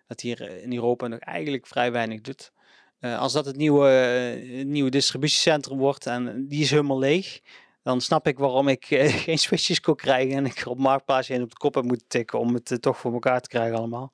dat 0.07 0.21
hier 0.21 0.61
in 0.63 0.73
Europa 0.73 1.07
nog 1.07 1.19
eigenlijk 1.19 1.67
vrij 1.67 1.91
weinig 1.91 2.21
doet. 2.21 2.51
als 2.99 3.33
dat 3.33 3.45
het 3.45 3.55
nieuwe, 3.55 4.41
nieuwe 4.65 4.89
distributiecentrum 4.89 5.77
wordt 5.77 6.05
en 6.05 6.47
die 6.47 6.61
is 6.61 6.69
helemaal 6.69 6.99
leeg, 6.99 7.39
dan 7.83 8.01
snap 8.01 8.27
ik 8.27 8.37
waarom 8.37 8.67
ik 8.67 8.85
geen 9.25 9.39
switches 9.39 9.79
kon 9.79 9.95
krijgen 9.95 10.35
en 10.35 10.45
ik 10.45 10.63
op 10.65 10.77
Marktplaats 10.77 11.29
in 11.29 11.41
op 11.41 11.49
de 11.49 11.57
kop 11.57 11.75
heb 11.75 11.83
moeten 11.83 12.07
tikken 12.07 12.39
om 12.39 12.53
het 12.53 12.77
toch 12.81 12.97
voor 12.97 13.13
elkaar 13.13 13.41
te 13.41 13.49
krijgen 13.49 13.77
allemaal. 13.77 14.11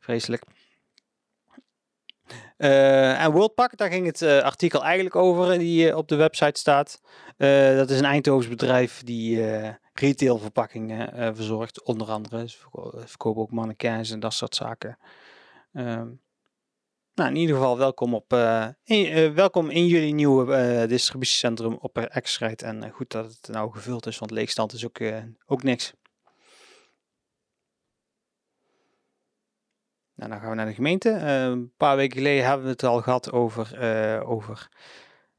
Vreselijk. 0.00 0.42
En 2.56 3.32
Worldpack, 3.32 3.76
daar 3.76 3.90
ging 3.90 4.06
het 4.06 4.22
artikel 4.22 4.84
eigenlijk 4.84 5.16
over 5.16 5.58
die 5.58 5.96
op 5.96 6.08
de 6.08 6.16
website 6.16 6.60
staat. 6.60 7.00
dat 7.76 7.90
is 7.90 7.98
een 7.98 8.04
Eindhoven's 8.04 8.48
bedrijf 8.48 9.02
die 9.02 9.44
retailverpakkingen 9.92 11.34
verzorgt, 11.36 11.84
onder 11.84 12.10
andere. 12.10 12.48
Ze 12.48 12.58
verkopen 13.04 13.42
ook 13.42 13.50
mannequins 13.50 14.10
en 14.10 14.20
dat 14.20 14.34
soort 14.34 14.54
zaken. 14.54 14.98
Ehm, 15.72 16.08
nou, 17.14 17.30
in 17.30 17.36
ieder 17.36 17.56
geval 17.56 17.78
welkom, 17.78 18.14
op, 18.14 18.32
in, 18.84 19.34
welkom 19.34 19.70
in 19.70 19.86
jullie 19.86 20.14
nieuwe 20.14 20.86
distributiecentrum 20.88 21.74
op 21.80 21.98
Exrijd. 21.98 22.62
En 22.62 22.90
goed 22.90 23.10
dat 23.10 23.24
het 23.24 23.48
nou 23.48 23.72
gevuld 23.72 24.06
is, 24.06 24.18
want 24.18 24.30
leegstand 24.30 24.72
is 24.72 24.84
ook, 24.84 25.00
ook 25.46 25.62
niks. 25.62 25.94
Nou, 30.14 30.30
dan 30.30 30.40
gaan 30.40 30.50
we 30.50 30.54
naar 30.54 30.66
de 30.66 30.74
gemeente. 30.74 31.10
Uh, 31.10 31.42
een 31.42 31.72
paar 31.76 31.96
weken 31.96 32.16
geleden 32.16 32.44
hebben 32.44 32.64
we 32.64 32.72
het 32.72 32.82
al 32.82 33.02
gehad 33.02 33.32
over, 33.32 33.78
uh, 33.82 34.30
over 34.30 34.68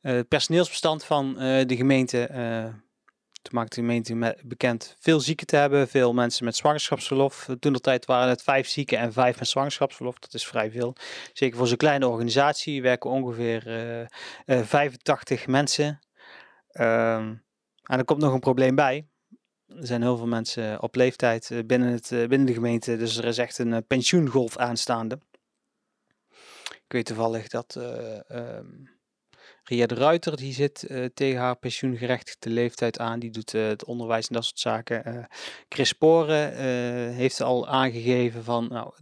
uh, 0.01 0.11
het 0.11 0.27
personeelsbestand 0.27 1.03
van 1.03 1.33
de 1.33 1.75
gemeente. 1.75 2.27
toen 3.41 3.53
maakte 3.53 3.75
de 3.75 3.81
gemeente 3.81 4.37
bekend 4.43 4.95
veel 4.99 5.19
zieken 5.19 5.47
te 5.47 5.55
hebben, 5.55 5.87
veel 5.87 6.13
mensen 6.13 6.45
met 6.45 6.55
zwangerschapsverlof. 6.55 7.47
Toen 7.59 7.73
de 7.73 7.79
tijd 7.79 8.05
waren 8.05 8.29
het 8.29 8.43
vijf 8.43 8.67
zieken 8.67 8.97
en 8.97 9.13
vijf 9.13 9.39
met 9.39 9.47
zwangerschapsverlof. 9.47 10.19
Dat 10.19 10.33
is 10.33 10.47
vrij 10.47 10.71
veel. 10.71 10.95
Zeker 11.33 11.57
voor 11.57 11.67
zo'n 11.67 11.77
kleine 11.77 12.07
organisatie 12.07 12.81
werken 12.81 13.09
ongeveer 13.09 13.63
85 14.45 15.47
mensen. 15.47 15.99
Ehm, 16.71 17.33
en 17.83 17.97
er 17.97 18.05
komt 18.05 18.21
nog 18.21 18.33
een 18.33 18.39
probleem 18.39 18.75
bij. 18.75 19.07
Er 19.67 19.87
zijn 19.87 20.01
heel 20.01 20.17
veel 20.17 20.27
mensen 20.27 20.81
op 20.81 20.95
leeftijd 20.95 21.51
eh, 21.51 21.59
binnen, 21.65 21.91
het, 21.91 22.11
eh, 22.11 22.27
binnen 22.27 22.45
de 22.45 22.53
gemeente, 22.53 22.97
dus 22.97 23.17
er 23.17 23.25
is 23.25 23.37
echt 23.37 23.57
een 23.57 23.73
eh, 23.73 23.81
pensioengolf 23.87 24.57
aanstaande. 24.57 25.19
Ik 26.69 26.91
weet 26.91 27.05
toevallig 27.05 27.47
dat 27.47 27.75
um, 28.31 28.89
Ria 29.63 29.85
de 29.85 29.95
Ruiter, 29.95 30.37
die 30.37 30.53
zit 30.53 30.87
tegen 31.13 31.39
haar 31.39 31.55
pensioengerechtigde 31.57 32.49
leeftijd 32.49 32.99
aan. 32.99 33.19
Die 33.19 33.31
doet 33.31 33.51
het 33.51 33.85
onderwijs 33.85 34.27
en 34.27 34.33
dat 34.33 34.45
soort 34.45 34.59
zaken. 34.59 35.27
Chris 35.69 35.89
Sporen 35.89 36.55
heeft 37.13 37.41
al 37.41 37.67
aangegeven 37.67 38.43
van, 38.43 38.67
nou, 38.67 38.93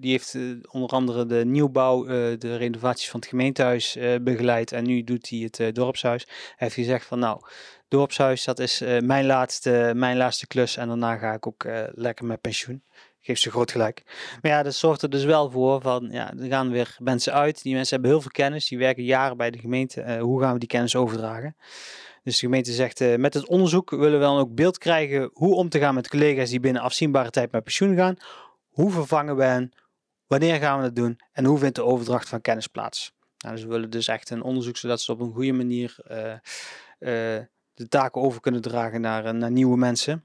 die 0.00 0.10
heeft 0.10 0.36
onder 0.70 0.90
andere 0.90 1.26
de 1.26 1.44
nieuwbouw, 1.44 2.04
de 2.36 2.56
renovaties 2.56 3.10
van 3.10 3.20
het 3.20 3.28
gemeentehuis 3.28 3.98
begeleid. 4.22 4.72
En 4.72 4.84
nu 4.84 5.04
doet 5.04 5.28
hij 5.28 5.48
het 5.50 5.74
dorpshuis. 5.74 6.24
Hij 6.24 6.54
heeft 6.56 6.74
gezegd 6.74 7.06
van, 7.06 7.18
nou, 7.18 7.40
dorpshuis, 7.88 8.44
dat 8.44 8.58
is 8.58 8.82
uh, 8.82 9.00
mijn, 9.00 9.26
laatste, 9.26 9.92
mijn 9.94 10.16
laatste 10.16 10.46
klus. 10.46 10.76
En 10.76 10.88
daarna 10.88 11.16
ga 11.16 11.32
ik 11.32 11.46
ook 11.46 11.64
uh, 11.64 11.82
lekker 11.90 12.24
met 12.24 12.40
pensioen. 12.40 12.82
Geef 13.20 13.38
ze 13.38 13.50
groot 13.50 13.70
gelijk. 13.70 14.02
Maar 14.42 14.50
ja, 14.50 14.62
dat 14.62 14.74
zorgt 14.74 15.02
er 15.02 15.10
dus 15.10 15.24
wel 15.24 15.50
voor 15.50 15.80
van, 15.80 16.08
ja, 16.10 16.32
er 16.38 16.48
gaan 16.48 16.70
weer 16.70 16.96
mensen 16.98 17.32
uit. 17.32 17.62
Die 17.62 17.74
mensen 17.74 17.94
hebben 17.94 18.10
heel 18.10 18.20
veel 18.20 18.30
kennis. 18.30 18.68
Die 18.68 18.78
werken 18.78 19.04
jaren 19.04 19.36
bij 19.36 19.50
de 19.50 19.58
gemeente. 19.58 20.02
Uh, 20.02 20.20
hoe 20.20 20.40
gaan 20.40 20.52
we 20.52 20.58
die 20.58 20.68
kennis 20.68 20.96
overdragen? 20.96 21.56
Dus 22.22 22.38
de 22.38 22.46
gemeente 22.46 22.72
zegt, 22.72 23.16
met 23.16 23.34
het 23.34 23.46
onderzoek 23.46 23.90
willen 23.90 24.18
we 24.18 24.24
dan 24.24 24.38
ook 24.38 24.54
beeld 24.54 24.78
krijgen 24.78 25.30
hoe 25.32 25.54
om 25.54 25.68
te 25.68 25.78
gaan 25.78 25.94
met 25.94 26.08
collega's 26.08 26.50
die 26.50 26.60
binnen 26.60 26.82
afzienbare 26.82 27.30
tijd 27.30 27.52
met 27.52 27.62
pensioen 27.62 27.96
gaan. 27.96 28.16
Hoe 28.68 28.90
vervangen 28.90 29.36
we 29.36 29.42
hen? 29.42 29.72
Wanneer 30.26 30.58
gaan 30.58 30.78
we 30.78 30.84
dat 30.84 30.96
doen? 30.96 31.20
En 31.32 31.44
hoe 31.44 31.58
vindt 31.58 31.74
de 31.74 31.84
overdracht 31.84 32.28
van 32.28 32.40
kennis 32.40 32.66
plaats? 32.66 33.12
Nou, 33.38 33.54
dus 33.54 33.64
we 33.64 33.70
willen 33.70 33.90
dus 33.90 34.08
echt 34.08 34.30
een 34.30 34.42
onderzoek 34.42 34.76
zodat 34.76 35.00
ze 35.00 35.12
op 35.12 35.20
een 35.20 35.32
goede 35.32 35.52
manier 35.52 35.96
de 37.78 37.88
taken 37.88 38.22
over 38.22 38.40
kunnen 38.40 38.60
dragen 38.60 39.00
naar, 39.00 39.24
eh, 39.24 39.32
naar 39.32 39.50
nieuwe 39.50 39.76
mensen. 39.76 40.24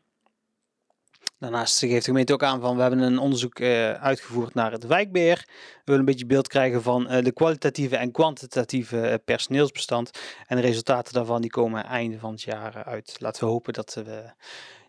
Daarnaast 1.40 1.80
geeft 1.80 1.94
de 1.94 2.02
gemeente 2.02 2.34
ook 2.34 2.44
aan 2.44 2.62
van 2.62 2.76
we 2.76 2.82
hebben 2.82 3.00
een 3.00 3.18
onderzoek 3.18 3.60
uh, 3.60 3.94
uitgevoerd 3.94 4.54
naar 4.54 4.72
het 4.72 4.86
wijkbeheer. 4.86 5.44
We 5.48 5.82
willen 5.84 6.00
een 6.00 6.06
beetje 6.06 6.26
beeld 6.26 6.48
krijgen 6.48 6.82
van 6.82 7.12
uh, 7.12 7.24
de 7.24 7.32
kwalitatieve 7.32 7.98
en 7.98 8.12
kwantitatieve 8.12 9.22
personeelsbestand. 9.26 10.20
En 10.48 10.56
de 10.56 10.62
resultaten 10.62 11.14
daarvan 11.14 11.42
die 11.42 11.50
komen 11.50 11.84
einde 11.84 12.20
van 12.20 12.32
het 12.32 12.42
jaar 12.42 12.84
uit. 12.84 13.16
Laten 13.20 13.44
we 13.44 13.50
hopen 13.50 13.74
dat 13.74 13.94
we 13.94 14.34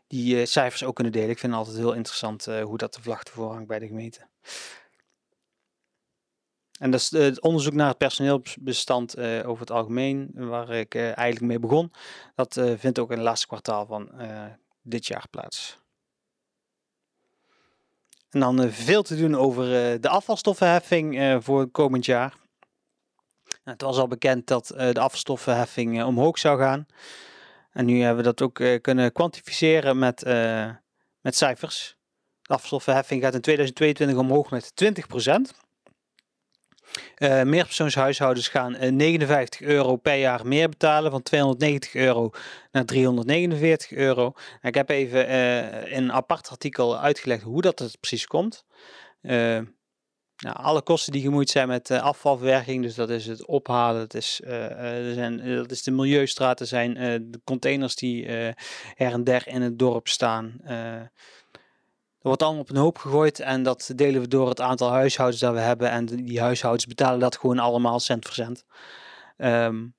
die 0.07 0.47
cijfers 0.47 0.85
ook 0.85 0.95
kunnen 0.95 1.13
delen. 1.13 1.31
Ik 1.31 1.39
vind 1.39 1.53
het 1.53 1.61
altijd 1.61 1.79
heel 1.79 1.95
interessant 1.95 2.45
hoe 2.45 2.79
dat 2.79 2.95
de 2.95 3.03
vlag 3.03 3.23
ervoor 3.23 3.53
hangt 3.53 3.69
bij 3.69 3.79
de 3.79 3.87
gemeente. 3.87 4.21
En 6.79 6.91
dat 6.91 7.01
is 7.01 7.13
eh, 7.13 7.23
het 7.23 7.41
onderzoek 7.41 7.73
naar 7.73 7.89
het 7.89 7.99
personeelsbestand 7.99 9.19
uh, 9.19 9.49
over 9.49 9.61
het 9.61 9.71
algemeen, 9.71 10.31
waar 10.35 10.71
ik 10.71 10.95
uh, 10.95 11.03
eigenlijk 11.03 11.41
mee 11.41 11.59
begon. 11.59 11.93
Dat 12.35 12.61
vindt 12.77 12.99
ook 12.99 13.11
in 13.11 13.17
het 13.17 13.27
laatste 13.27 13.47
kwartaal 13.47 13.87
van 13.87 14.11
dit 14.83 15.07
jaar 15.07 15.27
plaats. 15.31 15.79
En 18.31 18.41
dan 18.41 18.71
veel 18.71 19.03
te 19.03 19.17
doen 19.17 19.35
over 19.35 19.65
de 20.01 20.09
afvalstoffenheffing 20.09 21.39
voor 21.45 21.61
het 21.61 21.73
komend 21.73 22.05
jaar. 22.05 22.35
Nou, 23.47 23.77
het 23.77 23.83
was 23.83 23.99
al 23.99 24.09
bekend 24.09 24.47
dat 24.47 24.67
de 24.67 25.01
afvalstoffenheffing 25.01 26.05
omhoog 26.05 26.39
zou 26.39 26.59
gaan. 26.59 26.87
En 27.71 27.85
nu 27.85 28.01
hebben 28.01 28.25
we 28.25 28.33
dat 28.35 28.43
ook 28.43 28.81
kunnen 28.81 29.13
kwantificeren 29.13 29.99
met, 29.99 30.25
met 31.21 31.37
cijfers. 31.37 31.97
De 32.43 32.55
afvalstoffenheffing 32.55 33.23
gaat 33.23 33.35
in 33.35 33.41
2022 33.41 34.17
omhoog 34.17 34.51
met 34.51 34.73
20%. 34.85 35.64
Uh, 37.19 37.43
meerpersoonshuishoudens 37.43 38.49
gaan 38.49 38.97
59 38.97 39.61
eh, 39.61 39.69
euro 39.69 39.97
per 39.97 40.17
jaar 40.17 40.47
meer 40.47 40.69
betalen, 40.69 41.11
van 41.11 41.23
290 41.23 41.95
euro 41.95 42.31
naar 42.73 42.85
349 42.85 43.93
euro. 43.93 44.33
ik 44.63 44.75
heb 44.75 44.89
even 44.89 45.29
in 45.89 46.03
een 46.03 46.13
apart 46.13 46.49
artikel 46.51 46.99
uitgelegd 46.99 47.43
hoe 47.43 47.63
dat 47.63 47.79
het 47.79 48.01
precies 48.01 48.27
komt. 48.27 48.65
Nou, 50.37 50.57
alle 50.57 50.83
kosten 50.83 51.13
die 51.13 51.23
gemoeid 51.23 51.51
zijn 51.51 51.69
met 51.69 51.91
afvalverwerking, 51.91 52.83
dus 52.83 52.95
dat 52.95 53.11
is 53.11 53.27
het 53.27 53.47
ophalen, 53.47 54.01
dat 54.01 54.15
is, 54.15 54.41
zijn, 55.15 55.57
dat 55.57 55.71
is 55.71 55.83
de 55.83 55.91
milieustraten, 55.91 56.67
zijn 56.67 56.95
de 57.31 57.41
containers 57.45 57.95
die 57.95 58.27
her 58.95 59.13
en 59.13 59.25
der 59.25 59.49
in 59.49 59.63
het 59.63 59.79
dorp 59.79 60.09
staan 60.09 60.61
wordt 62.29 62.43
allemaal 62.43 62.61
op 62.61 62.71
een 62.71 62.77
hoop 62.77 62.99
gegooid 62.99 63.41
en 63.41 63.63
dat 63.63 63.93
delen 63.95 64.21
we 64.21 64.29
door 64.29 64.49
het 64.49 64.61
aantal 64.61 64.91
huishoudens 64.91 65.41
dat 65.41 65.53
we 65.53 65.61
hebben. 65.61 65.91
En 65.91 66.07
die 66.07 66.41
huishoudens 66.41 66.87
betalen 66.87 67.21
dat 67.21 67.37
gewoon 67.37 67.59
allemaal 67.59 68.01
cent 68.01 68.25
voor 68.25 68.35
cent. 68.35 68.65
Um, 69.37 69.95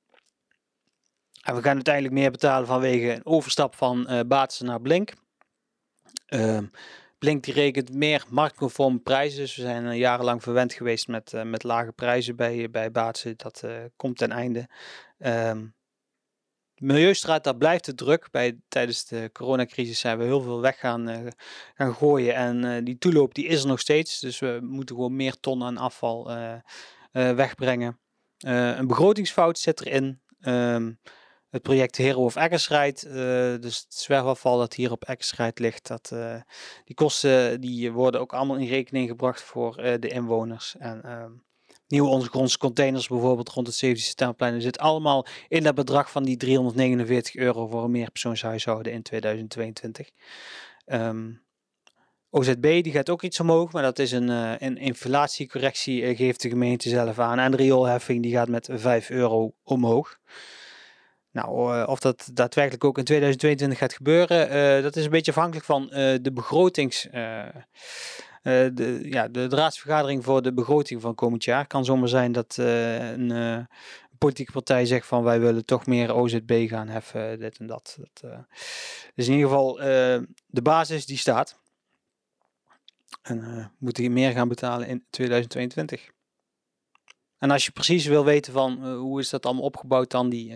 en 1.41 1.55
we 1.55 1.61
gaan 1.61 1.75
uiteindelijk 1.75 2.13
meer 2.13 2.31
betalen 2.31 2.67
vanwege 2.67 3.13
een 3.13 3.25
overstap 3.25 3.75
van 3.75 4.07
uh, 4.09 4.43
naar 4.59 4.81
Blink. 4.81 5.13
Um, 6.27 6.71
Blink 7.19 7.43
die 7.43 7.53
rekent 7.53 7.93
meer 7.93 8.25
marktconforme 8.29 8.99
prijzen. 8.99 9.39
Dus 9.39 9.55
we 9.55 9.61
zijn 9.61 9.85
uh, 9.85 9.97
jarenlang 9.97 10.43
verwend 10.43 10.73
geweest 10.73 11.07
met, 11.07 11.33
uh, 11.33 11.41
met 11.41 11.63
lage 11.63 11.91
prijzen 11.91 12.35
bij, 12.35 12.69
bij 12.69 12.91
Baatsen. 12.91 13.33
Dat 13.37 13.63
komt 13.95 14.17
ten 14.17 14.31
einde. 14.31 14.69
Um, 15.17 15.74
Milieustraat, 16.75 17.43
daar 17.43 17.57
blijft 17.57 17.85
het 17.85 17.97
druk. 17.97 18.27
Bij, 18.31 18.59
tijdens 18.67 19.05
de 19.05 19.29
coronacrisis 19.33 19.99
zijn 19.99 20.17
we 20.17 20.23
heel 20.23 20.41
veel 20.41 20.61
weg 20.61 20.79
gaan, 20.79 21.09
uh, 21.09 21.17
gaan 21.73 21.93
gooien. 21.93 22.35
En 22.35 22.63
uh, 22.63 22.77
die 22.83 22.97
toeloop 22.97 23.33
die 23.33 23.45
is 23.45 23.61
er 23.61 23.67
nog 23.67 23.79
steeds. 23.79 24.19
Dus 24.19 24.39
we 24.39 24.59
moeten 24.61 24.95
gewoon 24.95 25.15
meer 25.15 25.39
tonnen 25.39 25.67
aan 25.67 25.77
afval 25.77 26.31
uh, 26.31 26.55
wegbrengen. 27.11 27.99
een 28.37 28.87
begrotingsfout 28.87 29.59
zit 29.59 29.85
erin. 29.85 30.21
Um, 30.41 30.99
het 31.49 31.63
project 31.63 31.95
Hero 31.95 32.23
of 32.23 32.35
Eckersrijd, 32.35 33.01
dus 33.61 33.77
het 33.77 33.93
zwerfafval 33.93 34.57
dat 34.57 34.73
hier 34.73 34.91
op 34.91 35.03
Eckersrijd 35.03 35.59
ligt, 35.59 35.87
dat, 35.87 36.15
die 36.83 36.95
kosten 36.95 37.61
die 37.61 37.91
worden 37.91 38.21
ook 38.21 38.33
allemaal 38.33 38.55
in 38.55 38.67
rekening 38.67 39.09
gebracht 39.09 39.41
voor 39.41 39.75
de 39.75 40.07
inwoners. 40.07 40.75
En 40.77 41.11
um, 41.11 41.44
nieuwe 41.87 42.09
ondergrondse 42.09 42.57
containers 42.57 43.07
bijvoorbeeld 43.07 43.49
rond 43.49 43.67
het 43.67 43.75
70 43.75 44.05
Septemberplein. 44.05 44.53
Er 44.53 44.61
zit 44.61 44.79
allemaal 44.79 45.25
in 45.47 45.63
dat 45.63 45.75
bedrag 45.75 46.11
van 46.11 46.23
die 46.23 46.37
349 46.37 47.35
euro 47.35 47.67
voor 47.67 47.83
een 47.83 47.91
meerpersoonshuishouden 47.91 48.91
in 48.91 49.01
2022. 49.01 50.09
Um, 50.85 51.43
OZB 52.29 52.83
die 52.83 52.91
gaat 52.91 53.09
ook 53.09 53.21
iets 53.21 53.39
omhoog, 53.39 53.71
maar 53.71 53.83
dat 53.83 53.99
is 53.99 54.11
een, 54.11 54.29
uh, 54.29 54.53
een 54.57 54.77
inflatiecorrectie, 54.77 56.01
uh, 56.01 56.17
geeft 56.17 56.41
de 56.41 56.49
gemeente 56.49 56.89
zelf 56.89 57.19
aan. 57.19 57.39
En 57.39 57.51
de 57.51 57.57
rioolheffing 57.57 58.21
die 58.21 58.33
gaat 58.33 58.47
met 58.47 58.69
5 58.71 59.09
euro 59.09 59.53
omhoog. 59.63 60.17
Nou, 61.31 61.77
uh, 61.77 61.87
of 61.87 61.99
dat 61.99 62.29
daadwerkelijk 62.33 62.83
ook 62.83 62.97
in 62.97 63.03
2022 63.03 63.77
gaat 63.77 63.93
gebeuren, 63.93 64.83
dat 64.83 64.95
is 64.95 65.03
een 65.03 65.09
beetje 65.09 65.31
afhankelijk 65.31 65.65
van 65.65 65.87
de 66.21 66.31
begrotings 66.33 67.07
de, 68.45 68.99
ja, 69.03 69.27
de, 69.27 69.49
raadsvergadering 69.49 70.23
voor 70.23 70.41
de 70.41 70.53
begroting 70.53 71.01
van 71.01 71.15
komend 71.15 71.43
jaar 71.43 71.67
kan 71.67 71.85
zomaar 71.85 72.07
zijn 72.07 72.31
dat 72.31 72.57
uh, 72.59 73.11
een 73.11 73.29
uh, 73.29 73.59
politieke 74.17 74.51
partij 74.51 74.85
zegt 74.85 75.07
van 75.07 75.23
wij 75.23 75.39
willen 75.39 75.65
toch 75.65 75.85
meer 75.85 76.15
OZB 76.15 76.65
gaan 76.69 76.87
heffen, 76.87 77.39
dit 77.39 77.57
en 77.57 77.67
dat. 77.67 77.97
dat 77.99 78.47
dus 79.15 79.27
in 79.27 79.33
ieder 79.33 79.49
geval 79.49 79.75
de 80.45 80.61
basis 80.61 81.05
die 81.05 81.17
staat. 81.17 81.63
En 83.21 83.71
moeten 83.77 84.03
hier 84.03 84.11
meer 84.11 84.31
gaan 84.31 84.47
betalen 84.47 84.87
in 84.87 85.05
2022. 85.09 86.09
En 87.37 87.51
als 87.51 87.65
je 87.65 87.71
precies 87.71 88.05
wil 88.05 88.25
weten 88.25 88.53
van 88.53 88.93
hoe 88.93 89.19
is 89.19 89.29
dat 89.29 89.45
allemaal 89.45 89.63
opgebouwd 89.63 90.11
dan, 90.11 90.29
die, 90.29 90.55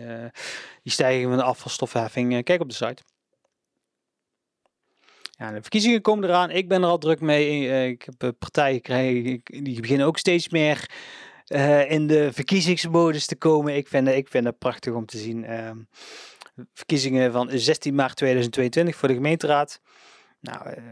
die 0.82 0.92
stijging 0.92 1.28
van 1.28 1.36
de 1.36 1.42
afvalstoffenheffing, 1.42 2.44
kijk 2.44 2.60
op 2.60 2.68
de 2.68 2.74
site. 2.74 3.02
Ja, 5.40 5.52
de 5.52 5.60
verkiezingen 5.60 6.00
komen 6.00 6.24
eraan. 6.24 6.50
Ik 6.50 6.68
ben 6.68 6.82
er 6.82 6.88
al 6.88 6.98
druk 6.98 7.20
mee. 7.20 7.70
Eh, 7.70 7.86
ik 7.86 8.02
heb 8.02 8.22
eh, 8.22 8.28
partijen 8.38 8.74
gekregen 8.74 9.40
die 9.44 9.80
beginnen 9.80 10.06
ook 10.06 10.18
steeds 10.18 10.48
meer 10.48 10.90
eh, 11.46 11.90
in 11.90 12.06
de 12.06 12.32
verkiezingsmodus 12.32 13.26
te 13.26 13.36
komen. 13.36 13.76
Ik 13.76 13.88
vind, 13.88 14.08
ik 14.08 14.28
vind 14.28 14.44
het 14.44 14.58
prachtig 14.58 14.94
om 14.94 15.06
te 15.06 15.18
zien. 15.18 15.44
Ehm, 15.44 15.76
verkiezingen 16.74 17.32
van 17.32 17.48
16 17.52 17.94
maart 17.94 18.16
2022 18.16 18.96
voor 18.96 19.08
de 19.08 19.14
gemeenteraad. 19.14 19.80
Nou, 20.40 20.68
eh, 20.68 20.82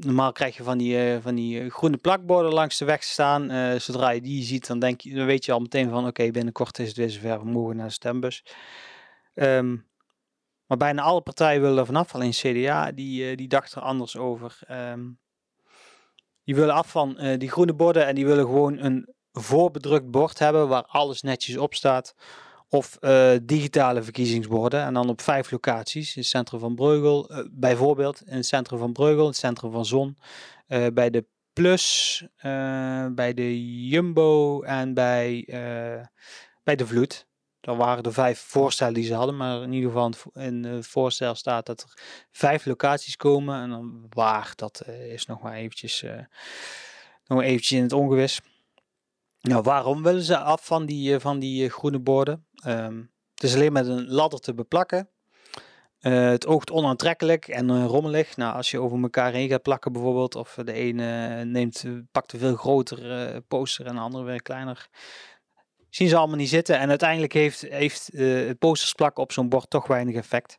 normaal 0.00 0.32
krijg 0.32 0.56
je 0.56 0.62
van 0.62 0.78
die, 0.78 1.18
van 1.20 1.34
die 1.34 1.70
groene 1.70 1.96
plakborden 1.96 2.52
langs 2.52 2.78
de 2.78 2.84
weg 2.84 3.02
staan. 3.02 3.80
zodra 3.80 4.10
je 4.10 4.20
die 4.20 4.44
ziet, 4.44 4.66
dan, 4.66 4.78
denk 4.78 5.00
je, 5.00 5.14
dan 5.14 5.26
weet 5.26 5.44
je 5.44 5.52
al 5.52 5.60
meteen 5.60 5.90
van 5.90 6.06
oké, 6.06 6.30
binnenkort 6.30 6.78
is 6.78 6.88
het 6.88 6.96
weer 6.96 7.10
zover. 7.10 7.38
We 7.38 7.50
mogen 7.50 7.76
naar 7.76 7.86
de 7.86 7.92
stembus. 7.92 8.44
Um, 9.34 9.86
maar 10.66 10.78
bijna 10.78 11.02
alle 11.02 11.20
partijen 11.20 11.60
willen 11.60 11.78
er 11.78 11.86
vanaf. 11.86 12.14
Alleen 12.14 12.30
CDA, 12.30 12.92
die, 12.92 13.36
die 13.36 13.48
dacht 13.48 13.72
er 13.72 13.82
anders 13.82 14.16
over. 14.16 14.58
Um, 14.70 15.18
die 16.44 16.54
willen 16.54 16.74
af 16.74 16.90
van 16.90 17.16
uh, 17.18 17.38
die 17.38 17.50
groene 17.50 17.74
borden 17.74 18.06
en 18.06 18.14
die 18.14 18.26
willen 18.26 18.44
gewoon 18.44 18.78
een 18.78 19.14
voorbedrukt 19.32 20.10
bord 20.10 20.38
hebben 20.38 20.68
waar 20.68 20.84
alles 20.86 21.22
netjes 21.22 21.56
op 21.56 21.74
staat. 21.74 22.14
Of 22.68 22.96
uh, 23.00 23.30
digitale 23.42 24.02
verkiezingsborden 24.02 24.82
en 24.82 24.94
dan 24.94 25.08
op 25.08 25.20
vijf 25.20 25.50
locaties. 25.50 26.14
In 26.14 26.20
het 26.20 26.30
centrum 26.30 26.60
van 26.60 26.74
Breugel, 26.74 27.30
bijvoorbeeld 27.50 28.22
in 28.26 28.36
het 28.36 28.46
centrum 28.46 28.78
van 28.78 28.92
Breugel, 28.92 29.26
het 29.26 29.36
centrum 29.36 29.72
van 29.72 29.86
Zon, 29.86 30.16
bij 30.92 31.10
de 31.10 31.26
Plus, 31.52 32.24
bij 33.14 33.32
de 33.34 33.86
Jumbo 33.88 34.62
en 34.62 34.94
bij, 34.94 35.44
bij 36.62 36.76
de 36.76 36.86
Vloed. 36.86 37.25
Dat 37.66 37.76
waren 37.76 38.02
de 38.02 38.12
vijf 38.12 38.40
voorstellen 38.40 38.94
die 38.94 39.04
ze 39.04 39.14
hadden, 39.14 39.36
maar 39.36 39.62
in 39.62 39.72
ieder 39.72 39.90
geval 39.90 40.12
in 40.34 40.64
het 40.64 40.86
voorstel 40.86 41.34
staat 41.34 41.66
dat 41.66 41.82
er 41.82 42.02
vijf 42.30 42.66
locaties 42.66 43.16
komen. 43.16 43.60
En 43.60 43.70
dan 43.70 44.06
waar, 44.08 44.52
dat 44.56 44.82
uh, 44.88 45.12
is 45.12 45.26
nog 45.26 45.42
maar 45.42 45.54
eventjes, 45.54 46.02
uh, 46.02 46.12
nog 47.24 47.42
eventjes 47.42 47.78
in 47.78 47.82
het 47.82 47.92
ongewis. 47.92 48.40
Nou, 49.40 49.62
waarom 49.62 50.02
willen 50.02 50.22
ze 50.22 50.38
af 50.38 50.66
van 50.66 50.86
die, 50.86 51.12
uh, 51.12 51.20
van 51.20 51.38
die 51.38 51.68
groene 51.68 51.98
borden? 51.98 52.46
Um, 52.66 53.12
het 53.34 53.42
is 53.42 53.54
alleen 53.54 53.72
met 53.72 53.86
een 53.86 54.08
ladder 54.08 54.40
te 54.40 54.54
beplakken. 54.54 55.08
het 55.98 56.46
oogt 56.46 56.70
onaantrekkelijk 56.70 57.48
en 57.48 57.86
rommelig. 57.86 58.36
Nou, 58.36 58.54
als 58.54 58.70
je 58.70 58.80
over 58.80 59.02
elkaar 59.02 59.32
heen 59.32 59.48
gaat 59.48 59.62
plakken 59.62 59.92
bijvoorbeeld, 59.92 60.34
of 60.34 60.58
de 60.64 60.72
ene 60.72 61.44
neemt, 61.44 61.84
pakt 62.12 62.32
een 62.32 62.38
veel 62.38 62.56
groter 62.56 63.42
poster 63.42 63.86
en 63.86 63.94
de 63.94 64.00
andere 64.00 64.24
weer 64.24 64.42
kleiner 64.42 64.88
zien 65.96 66.08
ze 66.08 66.16
allemaal 66.16 66.36
niet 66.36 66.48
zitten. 66.48 66.78
En 66.78 66.88
uiteindelijk 66.88 67.32
heeft, 67.32 67.60
heeft 67.60 68.14
uh, 68.14 68.46
het 68.46 68.58
posters 68.58 68.92
plakken 68.92 69.22
op 69.22 69.32
zo'n 69.32 69.48
bord 69.48 69.70
toch 69.70 69.86
weinig 69.86 70.14
effect. 70.14 70.58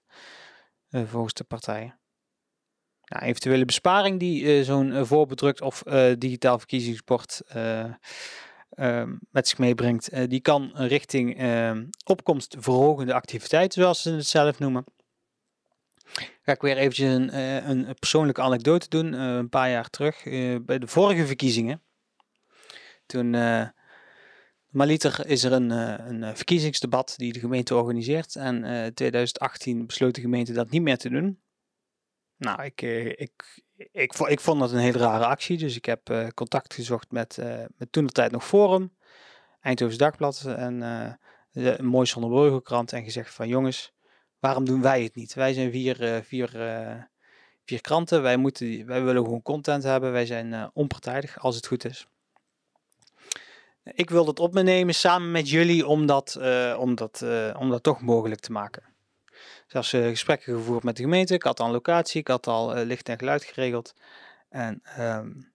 Uh, 0.89 1.01
volgens 1.05 1.33
de 1.33 1.43
partijen. 1.43 1.99
Nou, 3.03 3.25
eventuele 3.25 3.65
besparing 3.65 4.19
die 4.19 4.57
uh, 4.57 4.63
zo'n 4.63 5.05
voorbedrukt 5.05 5.61
of 5.61 5.83
digitaal 6.17 6.57
verkiezingsbord 6.57 7.41
ehm, 7.47 9.15
met 9.31 9.47
zich 9.47 9.57
meebrengt, 9.57 10.29
die 10.29 10.41
kan 10.41 10.71
richting 10.73 11.41
opkomstverhogende 12.03 13.13
activiteiten, 13.13 13.81
zoals 13.81 14.01
ze 14.01 14.11
het 14.11 14.27
zelf 14.27 14.59
noemen. 14.59 14.83
Ga 16.41 16.51
ik 16.51 16.61
weer 16.61 16.77
eventjes 16.77 17.13
een, 17.13 17.37
een 17.69 17.95
persoonlijke 17.99 18.41
anekdote 18.41 18.89
doen. 18.89 19.13
een 19.13 19.49
paar 19.49 19.69
jaar 19.69 19.89
terug, 19.89 20.23
bij 20.65 20.79
de 20.79 20.87
vorige 20.87 21.25
verkiezingen. 21.25 21.83
Toen 23.05 23.35
Maliter 24.77 25.27
is 25.27 25.43
er 25.43 25.51
een, 25.51 25.71
eh, 25.71 26.07
een 26.07 26.23
eh, 26.23 26.35
verkiezingsdebat 26.35 27.13
die 27.17 27.33
de 27.33 27.39
gemeente 27.39 27.75
organiseert. 27.75 28.35
En 28.35 28.63
in 28.63 28.85
uh, 28.85 28.85
2018 28.85 29.85
besloot 29.85 30.15
de 30.15 30.21
gemeente 30.21 30.53
dat 30.53 30.69
niet 30.69 30.81
meer 30.81 30.97
te 30.97 31.09
doen. 31.09 31.41
Nou, 32.37 32.63
ik, 32.63 32.81
uh, 32.81 33.05
ik, 33.05 33.63
ik, 33.91 34.13
ik, 34.13 34.39
vond 34.39 34.59
dat 34.59 34.71
een 34.71 34.77
hele 34.77 34.97
rare 34.97 35.25
actie. 35.25 35.57
Dus 35.57 35.75
ik 35.75 35.85
heb 35.85 36.31
contact 36.35 36.73
gezocht 36.73 37.11
met, 37.11 37.37
met 37.77 37.91
toen 37.91 38.05
de 38.05 38.11
tijd 38.11 38.31
nog 38.31 38.45
Forum, 38.45 38.93
Eindhoven's 39.61 39.99
Dagblad 39.99 40.43
en 40.45 40.81
een 41.51 41.85
mooi 41.85 42.05
Zonnebreugelkrant. 42.05 42.93
En 42.93 43.03
gezegd 43.03 43.33
van 43.33 43.47
jongens, 43.47 43.93
waarom 44.39 44.65
doen 44.65 44.81
wij 44.81 45.03
het 45.03 45.15
niet? 45.15 45.33
Wij 45.33 45.53
zijn 45.53 45.71
vier, 45.71 46.23
vier, 46.23 46.49
vier 47.65 47.81
kranten. 47.81 48.21
Wij, 48.21 48.37
moeten, 48.37 48.85
wij 48.85 49.03
willen 49.03 49.23
gewoon 49.23 49.41
content 49.41 49.83
hebben. 49.83 50.11
Wij 50.11 50.25
zijn 50.25 50.69
onpartijdig 50.73 51.39
als 51.39 51.55
het 51.55 51.67
goed 51.67 51.85
is. 51.85 52.07
Ik 53.93 54.09
wil 54.09 54.27
het 54.27 54.39
op 54.39 54.53
me 54.53 54.63
nemen 54.63 54.95
samen 54.95 55.31
met 55.31 55.49
jullie 55.49 55.87
om 55.87 56.05
dat, 56.05 56.37
uh, 56.39 56.77
om 56.79 56.95
dat, 56.95 57.21
uh, 57.23 57.55
om 57.59 57.69
dat 57.69 57.83
toch 57.83 58.01
mogelijk 58.01 58.41
te 58.41 58.51
maken. 58.51 58.83
Zelfs 59.67 59.93
uh, 59.93 60.07
gesprekken 60.07 60.55
gevoerd 60.55 60.83
met 60.83 60.95
de 60.95 61.03
gemeente. 61.03 61.33
Ik 61.33 61.43
had 61.43 61.59
al 61.59 61.65
een 61.65 61.71
locatie, 61.71 62.19
ik 62.19 62.27
had 62.27 62.47
al 62.47 62.73
licht 62.73 63.09
en 63.09 63.17
geluid 63.17 63.43
geregeld. 63.43 63.93
En, 64.49 64.81
um, 64.99 65.51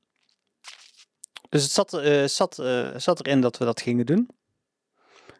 dus 1.48 1.62
het 1.62 1.72
zat, 1.72 1.90
zat, 2.30 2.54
zat 2.96 3.26
erin 3.26 3.40
dat 3.40 3.58
we 3.58 3.64
dat 3.64 3.80
gingen 3.80 4.06
doen. 4.06 4.28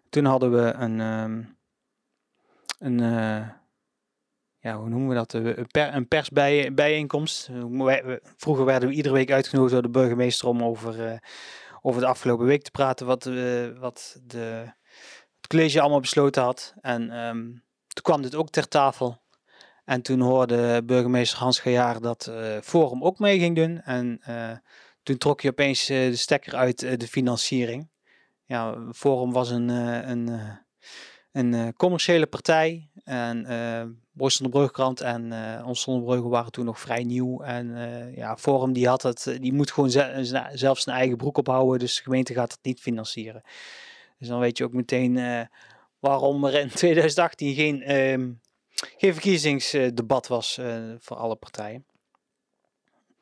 Toen 0.09 0.25
hadden 0.25 0.53
we 0.53 0.73
een, 0.73 1.01
um, 1.01 1.57
een 2.79 2.99
ja, 4.59 4.77
hoe 4.77 4.89
noemen 4.89 5.09
we 5.09 5.15
dat? 5.15 5.33
Een, 5.33 5.97
een 5.97 6.09
persbijeenkomst. 6.09 7.49
Vroeger 8.37 8.65
werden 8.65 8.89
we 8.89 8.95
iedere 8.95 9.15
week 9.15 9.31
uitgenodigd 9.31 9.73
door 9.73 9.83
de 9.83 9.89
burgemeester 9.89 10.49
om 10.49 10.63
over 10.63 11.21
over 11.83 12.01
de 12.01 12.07
afgelopen 12.07 12.47
week 12.47 12.63
te 12.63 12.71
praten 12.71 13.07
wat, 13.07 13.27
uh, 13.27 13.79
wat 13.79 14.21
de, 14.23 14.73
het 15.37 15.47
college 15.47 15.81
allemaal 15.81 16.01
besloten 16.01 16.43
had. 16.43 16.75
En 16.81 17.27
um, 17.27 17.65
toen 17.87 18.03
kwam 18.03 18.23
dit 18.23 18.35
ook 18.35 18.51
ter 18.51 18.69
tafel. 18.69 19.21
En 19.85 20.03
toen 20.03 20.21
hoorde 20.21 20.85
burgemeester 20.85 21.39
Hans 21.39 21.59
Gejaar 21.59 22.01
dat 22.01 22.27
uh, 22.31 22.57
Forum 22.61 23.05
ook 23.05 23.19
mee 23.19 23.39
ging 23.39 23.57
doen. 23.57 23.81
En 23.81 24.21
uh, 24.29 24.51
toen 25.03 25.19
trok 25.19 25.41
je 25.41 25.49
opeens 25.49 25.87
de 25.87 26.17
stekker 26.17 26.55
uit 26.55 26.79
de 27.01 27.09
financiering. 27.09 27.91
Ja, 28.45 28.77
Forum 28.93 29.33
was 29.33 29.51
een, 29.51 29.69
een, 29.69 30.29
een 31.33 31.75
commerciële 31.77 32.27
partij. 32.27 32.89
En 33.05 33.47
Boys 34.13 34.37
de 34.37 34.49
Brugkrant 34.49 35.01
en 35.01 35.33
uh, 35.33 35.67
ons 35.67 35.85
waren 36.23 36.53
toen 36.53 36.65
nog 36.65 36.81
vrij 36.81 37.05
nieuw. 37.05 37.41
En 37.41 37.77
ja, 38.17 38.37
Forum 38.37 38.73
die 38.73 38.89
had 38.89 39.03
het, 39.03 39.37
die 39.41 39.53
moet 39.53 39.71
gewoon 39.71 39.91
ze 39.91 40.49
zelf 40.53 40.79
zijn 40.79 40.97
eigen 40.97 41.17
broek 41.17 41.39
ophouden. 41.39 41.79
Dus 41.79 41.97
de 41.97 42.03
gemeente 42.03 42.35
gaat 42.35 42.53
het 42.53 42.61
niet 42.63 42.81
financieren. 42.81 43.43
Dus 44.19 44.29
dan 44.29 44.41
weet 44.41 44.59
je 44.59 44.65
ook 44.65 44.73
meteen 44.73 45.49
waarom 45.99 46.45
er 46.45 46.55
in 46.55 46.69
2018 46.75 47.55
geen, 47.55 47.83
ehm, 47.83 48.31
geen 48.97 49.13
verkiezingsdebat 49.13 50.27
was 50.27 50.61
voor 50.99 51.17
alle 51.17 51.37
partijen. 51.37 51.85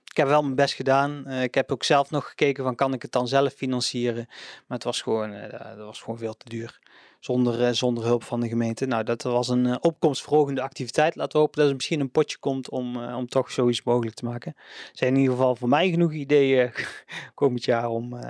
Ik 0.04 0.16
heb 0.16 0.26
wel 0.26 0.42
mijn 0.42 0.54
best 0.54 0.74
gedaan. 0.74 1.28
ik 1.28 1.54
heb 1.54 1.72
ook 1.72 1.84
zelf 1.84 2.10
nog 2.10 2.28
gekeken 2.28 2.64
van 2.64 2.74
kan 2.74 2.92
ik 2.92 3.02
het 3.02 3.12
dan 3.12 3.28
zelf 3.28 3.52
financieren. 3.52 4.24
Maar 4.28 4.76
het 4.78 4.84
was 4.84 5.02
gewoon, 5.02 5.30
dat 5.50 5.76
was 5.76 6.00
gewoon 6.00 6.18
veel 6.18 6.36
te 6.36 6.48
duur 6.48 6.80
zonder, 7.20 7.60
uh, 7.60 7.70
zonder 7.70 8.04
hulp 8.04 8.24
van 8.24 8.40
de 8.40 8.48
gemeente. 8.48 8.86
Nou, 8.86 9.04
dat 9.04 9.22
was 9.22 9.48
een 9.48 9.64
uh, 9.64 9.76
opkomstverhogende 9.80 10.60
activiteit. 10.60 11.14
Laten 11.14 11.32
we 11.32 11.38
hopen 11.38 11.60
dat 11.60 11.68
er 11.68 11.74
misschien 11.74 12.00
een 12.00 12.10
potje 12.10 12.38
komt 12.38 12.70
om, 12.70 12.96
uh, 12.96 13.16
om 13.16 13.26
toch 13.26 13.50
zoiets 13.50 13.82
mogelijk 13.82 14.16
te 14.16 14.24
maken. 14.24 14.52
Er 14.56 14.90
zijn 14.92 15.14
in 15.14 15.20
ieder 15.20 15.34
geval 15.34 15.56
voor 15.56 15.68
mij 15.68 15.90
genoeg 15.90 16.12
ideeën 16.12 16.72
komend 17.34 17.64
jaar 17.64 17.88
om, 17.88 18.20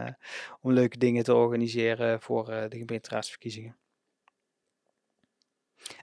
om 0.61 0.73
leuke 0.73 0.99
dingen 0.99 1.25
te 1.25 1.35
organiseren 1.35 2.21
voor 2.21 2.45
de 2.45 2.77
gemeenteraadsverkiezingen. 2.79 3.77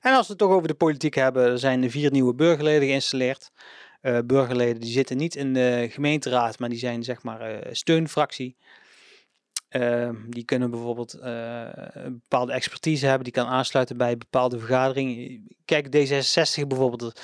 En 0.01 0.13
als 0.13 0.25
we 0.27 0.33
het 0.33 0.41
toch 0.41 0.51
over 0.51 0.67
de 0.67 0.73
politiek 0.73 1.15
hebben, 1.15 1.43
er 1.43 1.59
zijn 1.59 1.91
vier 1.91 2.11
nieuwe 2.11 2.35
burgerleden 2.35 2.87
geïnstalleerd. 2.87 3.51
burgerleden 4.25 4.81
die 4.81 4.91
zitten 4.91 5.17
niet 5.17 5.35
in 5.35 5.53
de 5.53 5.87
gemeenteraad, 5.89 6.59
maar 6.59 6.69
die 6.69 6.79
zijn 6.79 7.03
zeg 7.03 7.23
maar 7.23 7.67
steunfractie. 7.71 8.57
Uh, 9.69 10.09
die 10.27 10.43
kunnen 10.43 10.71
bijvoorbeeld 10.71 11.15
uh, 11.15 11.67
een 11.73 12.19
bepaalde 12.19 12.51
expertise 12.51 13.05
hebben, 13.05 13.23
die 13.23 13.33
kan 13.33 13.47
aansluiten 13.47 13.97
bij 13.97 14.17
bepaalde 14.17 14.59
vergaderingen. 14.59 15.47
Kijk, 15.65 15.87
D66 15.87 16.67
bijvoorbeeld, 16.67 17.21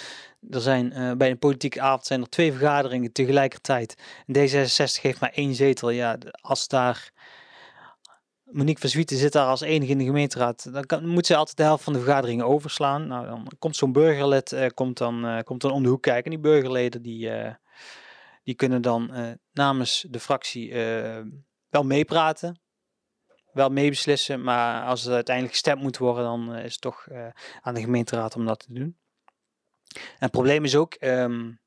er 0.50 0.62
zijn 0.62 0.94
uh, 0.94 1.12
bij 1.12 1.30
een 1.30 1.40
politieke 1.40 1.82
avond 1.82 2.06
zijn 2.06 2.22
er 2.22 2.30
twee 2.30 2.52
vergaderingen 2.52 3.12
tegelijkertijd. 3.12 3.96
En 4.26 4.36
D66 4.36 5.02
heeft 5.02 5.20
maar 5.20 5.32
één 5.34 5.56
zetel. 5.56 5.90
Ja, 5.90 6.18
als 6.42 6.68
daar 6.68 7.12
Monique 8.44 8.82
van 8.82 8.90
Zwieten 8.90 9.18
zit 9.18 9.32
daar 9.32 9.48
als 9.48 9.62
enige 9.62 9.92
in 9.92 9.98
de 9.98 10.04
gemeenteraad, 10.04 10.88
dan 10.88 11.08
moet 11.08 11.26
ze 11.26 11.36
altijd 11.36 11.58
de 11.58 11.64
helft 11.64 11.84
van 11.84 11.94
de 11.94 12.00
vergaderingen 12.00 12.46
overslaan. 12.46 13.08
Nou, 13.08 13.26
dan 13.26 13.48
komt 13.60 13.76
zo'n 13.76 13.92
burgerlid 13.92 14.52
uh, 14.52 14.66
komt 14.74 14.98
dan, 14.98 15.42
komt 15.44 15.62
dan 15.62 15.72
om 15.72 15.84
de 15.84 15.90
hoek 15.90 16.02
kijken. 16.02 16.24
En 16.24 16.42
die 16.42 16.52
burgerleden 16.52 17.02
die, 17.02 17.30
die 18.44 18.56
kunnen 18.56 18.82
dan 18.82 19.12
namens 19.52 20.06
de 20.10 20.20
fractie 20.20 20.74
wel 21.74 21.84
meepraten, 21.84 22.60
wel 23.54 23.70
meebeslissen, 23.70 24.44
maar 24.44 24.86
als 24.86 25.04
het 25.04 25.14
uiteindelijk 25.14 25.56
gestemd 25.56 25.82
moet 25.82 25.98
worden, 25.98 26.24
dan 26.24 26.54
eh, 26.54 26.66
is 26.66 26.72
het 26.72 26.82
toch 26.82 27.06
uh, 27.12 27.28
aan 27.62 27.74
de 27.74 27.82
gemeenteraad 27.82 28.36
om 28.36 28.46
dat 28.46 28.60
te 28.60 28.74
doen. 28.74 28.98
En 29.94 30.20
het 30.20 30.32
probleem 30.32 30.64
is 30.64 30.76
ook, 30.76 30.96
um, 31.00 31.60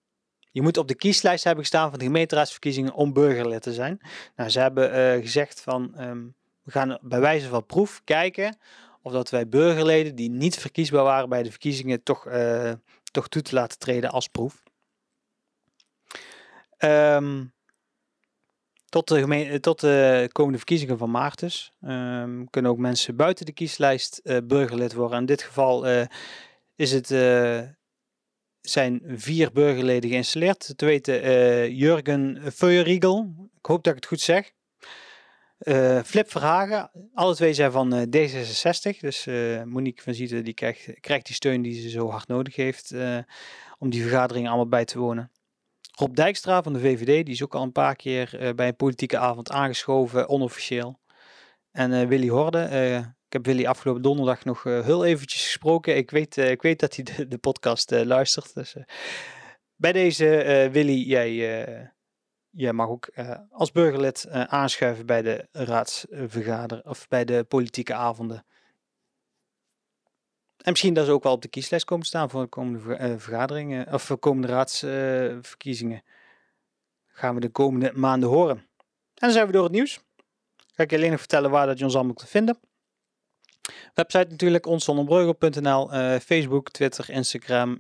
je 0.51 0.63
moet 0.63 0.77
op 0.77 0.89
de 0.89 0.95
kieslijst 0.95 1.45
hebben 1.45 1.63
gestaan 1.63 1.91
van 1.91 1.99
de 1.99 2.05
gemeenteraadsverkiezingen 2.05 2.93
om 2.93 3.13
burgerlid 3.13 3.63
te 3.63 3.73
zijn. 3.73 4.01
Nou, 4.37 4.51
ze 4.51 4.61
hebben 4.61 5.15
uh, 5.17 5.23
gezegd 5.23 5.61
van, 5.61 6.01
um, 6.01 6.35
we 6.63 6.71
gaan 6.71 6.99
bij 7.03 7.21
wijze 7.21 7.49
van 7.49 7.67
proef 7.67 8.01
kijken 8.05 8.59
of 9.03 9.13
dat 9.13 9.31
wij 9.31 9.49
burgerleden 9.49 10.15
die 10.15 10.31
niet 10.31 10.57
verkiesbaar 10.57 11.05
waren 11.05 11.29
bij 11.29 11.43
de 11.43 11.51
verkiezingen 11.51 12.03
toch, 12.03 12.29
toch 13.13 13.29
toe 13.29 13.43
te 13.43 13.55
laten 13.55 13.79
treden 13.79 14.11
als 14.11 14.29
proef. 14.29 14.63
Um, 16.79 17.55
Tot 18.97 19.09
de, 19.09 19.19
gemeen, 19.19 19.61
tot 19.61 19.81
de 19.81 20.29
komende 20.33 20.59
verkiezingen 20.59 20.99
van 20.99 21.11
maart 21.11 21.39
dus. 21.39 21.73
Ehm, 21.81 22.45
kunnen 22.51 22.71
ook 22.71 22.79
mensen 22.79 23.17
buiten 23.17 23.47
de 23.47 23.53
kieslijst 23.53 24.21
uh, 24.25 24.37
burgerlid 24.45 24.95
worden. 24.95 25.19
In 25.19 25.27
dit 25.27 25.43
geval 25.43 25.89
uh, 25.89 26.05
is 26.77 26.93
het, 26.93 27.07
zijn 28.61 29.03
vier 29.07 29.53
burgerleden 29.53 30.11
geïnstalleerd. 30.11 30.73
Te 30.77 30.85
weten 30.85 31.75
Jurgen 31.75 32.53
Feuerriegel. 32.53 33.35
Ik 33.59 33.67
hoop 33.67 33.85
dat 33.85 33.93
ik 33.93 33.99
het 33.99 34.09
goed 34.09 34.21
zeg. 34.21 34.53
Flip 36.05 36.31
Verhagen. 36.31 36.91
Alle 37.15 37.35
twee 37.35 37.55
zijn 37.55 37.73
van 37.73 38.09
D66. 38.17 38.99
Dus 39.01 39.25
Monique 39.65 40.03
van 40.03 40.15
Zieten 40.15 40.45
die 40.45 40.55
krijgt, 40.55 41.01
krijgt 41.01 41.27
die 41.27 41.35
steun 41.35 41.63
die 41.63 41.81
ze 41.81 41.91
zo 41.91 42.11
hard 42.11 42.29
nodig 42.29 42.57
heeft. 42.57 42.95
om 43.79 43.91
die 43.91 44.03
vergaderingen 44.03 44.49
allemaal 44.49 44.69
bij 44.69 44.85
te 44.85 44.99
wonen. 44.99 45.31
Rob 45.99 46.15
Dijkstra 46.15 46.63
van 46.63 46.73
de 46.73 46.81
VVD, 46.81 47.25
die 47.25 47.35
is 47.35 47.43
ook 47.43 47.55
al 47.55 47.63
een 47.63 47.73
paar 47.73 47.97
keer 47.97 48.43
uh, 48.43 48.55
bij 48.55 48.69
een 48.69 48.77
politieke 48.77 49.19
avond 49.19 49.51
aangeschoven, 49.51 50.29
onofficieel. 50.29 51.01
En 51.71 51.93
uh, 51.93 52.09
Willy 52.09 52.29
Horde, 52.29 52.69
uh, 52.71 52.97
ik 52.99 53.33
heb 53.33 53.47
Willy 53.47 53.67
afgelopen 53.67 54.03
donderdag 54.03 54.45
nog 54.45 54.63
heel 54.63 55.05
eventjes 55.05 55.43
gesproken. 55.43 55.97
Ik 55.97 56.11
weet, 56.11 56.37
ik 56.37 56.63
weet 56.63 56.81
dat 56.81 56.95
hij 56.95 57.05
de, 57.05 57.29
de 57.29 57.39
podcast 57.39 57.91
luistert. 57.91 58.55
Dus, 58.55 58.77
bij 59.75 59.93
deze, 59.93 60.69
Willy, 60.73 61.09
jij, 61.09 61.35
jij 62.51 62.73
mag 62.73 62.89
ook 62.89 63.09
als 63.51 63.73
burgerlid 63.73 64.29
aanschuiven 64.31 65.07
bij 65.07 65.23
de 65.23 65.49
raadsvergader 65.53 66.81
of 66.85 67.09
bij 67.09 67.25
de 67.25 67.45
politieke 67.45 67.95
avonden. 67.95 68.45
En 70.67 70.73
misschien 70.73 70.95
dat 70.95 71.07
ze 71.07 71.13
ook 71.13 71.23
wel 71.23 71.33
op 71.33 71.43
de 71.43 71.49
kieslijst 71.49 71.85
komen 71.85 72.07
staan 72.07 72.31
voor 72.31 72.43
de 72.43 72.49
komende 72.49 72.99
uh, 72.99 73.19
vergaderingen 73.19 73.93
of 73.93 74.03
voor 74.03 74.19
komende 74.19 74.49
raadsverkiezingen. 74.49 76.03
Gaan 77.07 77.35
we 77.35 77.41
de 77.41 77.49
komende 77.49 77.93
maanden 77.95 78.29
horen. 78.29 78.57
En 78.57 78.67
dan 79.15 79.31
zijn 79.31 79.47
we 79.47 79.53
door 79.53 79.63
het 79.63 79.73
nieuws. 79.73 80.01
Ga 80.73 80.83
ik 80.83 80.91
je 80.91 80.97
alleen 80.97 81.11
nog 81.11 81.19
vertellen 81.19 81.51
waar 81.51 81.67
dat 81.67 81.79
je 81.79 81.85
ons 81.85 81.95
allemaal 81.95 82.15
kunt 82.15 82.31
vinden. 82.31 82.59
Website 83.95 84.27
natuurlijk 84.31 84.67
onszonderbreugel.nl, 84.67 85.93
uh, 85.93 86.15
eh, 86.15 86.21
Facebook, 86.21 86.71
Twitter, 86.71 87.11
Instagram, 87.11 87.79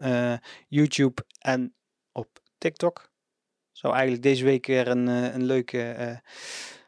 YouTube 0.68 1.24
en 1.38 1.74
op 2.12 2.28
TikTok. 2.58 3.10
Zou 3.72 3.92
eigenlijk 3.94 4.22
deze 4.22 4.44
week 4.44 4.66
weer 4.66 4.88
een, 4.88 5.06
een 5.06 5.44
leuke 5.44 6.20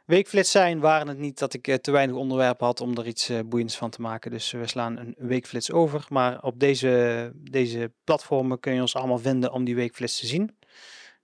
weekflits 0.08 0.50
zijn, 0.50 0.80
waren 0.80 1.08
het 1.08 1.18
niet 1.18 1.38
dat 1.38 1.54
ik 1.54 1.68
eh, 1.68 1.74
te 1.74 1.90
weinig 1.90 2.16
onderwerpen 2.16 2.66
had 2.66 2.80
om 2.80 2.96
er 2.96 3.06
iets 3.06 3.30
uh, 3.30 3.38
boeiends 3.46 3.76
van 3.76 3.90
te 3.90 4.00
maken. 4.00 4.30
Dus 4.30 4.50
we 4.50 4.66
slaan 4.66 4.96
een 4.96 5.14
weekflits 5.18 5.72
over. 5.72 6.06
Maar 6.08 6.42
op 6.42 6.60
deze, 6.60 7.32
deze 7.34 7.92
platformen 8.04 8.60
kun 8.60 8.74
je 8.74 8.80
ons 8.80 8.96
allemaal 8.96 9.18
vinden 9.18 9.52
om 9.52 9.64
die 9.64 9.74
weekflits 9.74 10.18
te 10.20 10.26
zien. 10.26 10.56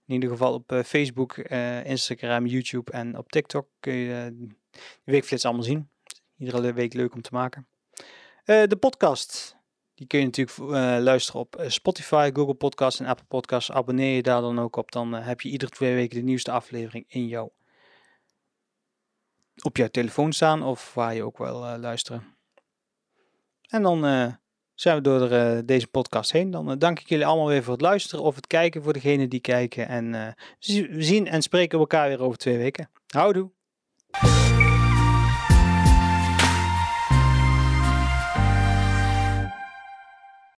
In 0.05 0.13
ieder 0.13 0.29
geval 0.29 0.53
op 0.53 0.81
Facebook, 0.85 1.37
Instagram, 1.83 2.45
YouTube 2.45 2.91
en 2.91 3.17
op 3.17 3.31
TikTok 3.31 3.67
kun 3.79 3.93
je 3.93 4.35
de 5.03 5.11
weekflits 5.11 5.45
allemaal 5.45 5.63
zien. 5.63 5.89
Iedere 6.37 6.73
week 6.73 6.93
leuk 6.93 7.13
om 7.13 7.21
te 7.21 7.29
maken. 7.33 7.67
de 8.45 8.77
podcast, 8.79 9.57
die 9.95 10.07
kun 10.07 10.19
je 10.19 10.25
natuurlijk 10.25 10.57
luisteren 11.03 11.41
op 11.41 11.63
Spotify, 11.67 12.29
Google 12.33 12.53
Podcasts 12.53 12.99
en 12.99 13.05
Apple 13.05 13.25
Podcasts. 13.27 13.71
Abonneer 13.71 14.15
je 14.15 14.23
daar 14.23 14.41
dan 14.41 14.59
ook 14.59 14.75
op, 14.75 14.91
dan 14.91 15.13
heb 15.13 15.41
je 15.41 15.49
iedere 15.49 15.71
twee 15.71 15.95
weken 15.95 16.17
de 16.17 16.23
nieuwste 16.23 16.51
aflevering 16.51 17.05
in 17.07 17.27
jouw 17.27 17.51
op 19.61 19.77
je 19.77 19.91
telefoon 19.91 20.33
staan 20.33 20.63
of 20.63 20.93
waar 20.93 21.15
je 21.15 21.23
ook 21.23 21.37
wel 21.37 21.63
uh, 21.63 21.73
luisteren. 21.79 22.23
En 23.67 23.81
dan 23.81 24.05
uh, 24.05 24.27
zijn 24.73 24.95
we 24.95 25.01
door 25.01 25.31
uh, 25.31 25.57
deze 25.65 25.87
podcast 25.87 26.31
heen. 26.31 26.51
Dan 26.51 26.79
dank 26.79 26.99
ik 26.99 27.09
jullie 27.09 27.25
allemaal 27.25 27.47
weer 27.47 27.63
voor 27.63 27.73
het 27.73 27.81
luisteren 27.81 28.25
of 28.25 28.35
het 28.35 28.47
kijken 28.47 28.83
voor 28.83 28.93
degenen 28.93 29.29
die 29.29 29.39
kijken. 29.39 29.87
En 29.87 30.35
we 30.59 31.03
zien 31.03 31.27
en 31.27 31.41
spreken 31.41 31.79
elkaar 31.79 32.07
weer 32.07 32.21
over 32.21 32.37
twee 32.37 32.57
weken. 32.57 32.89
Houdoe! 33.07 33.51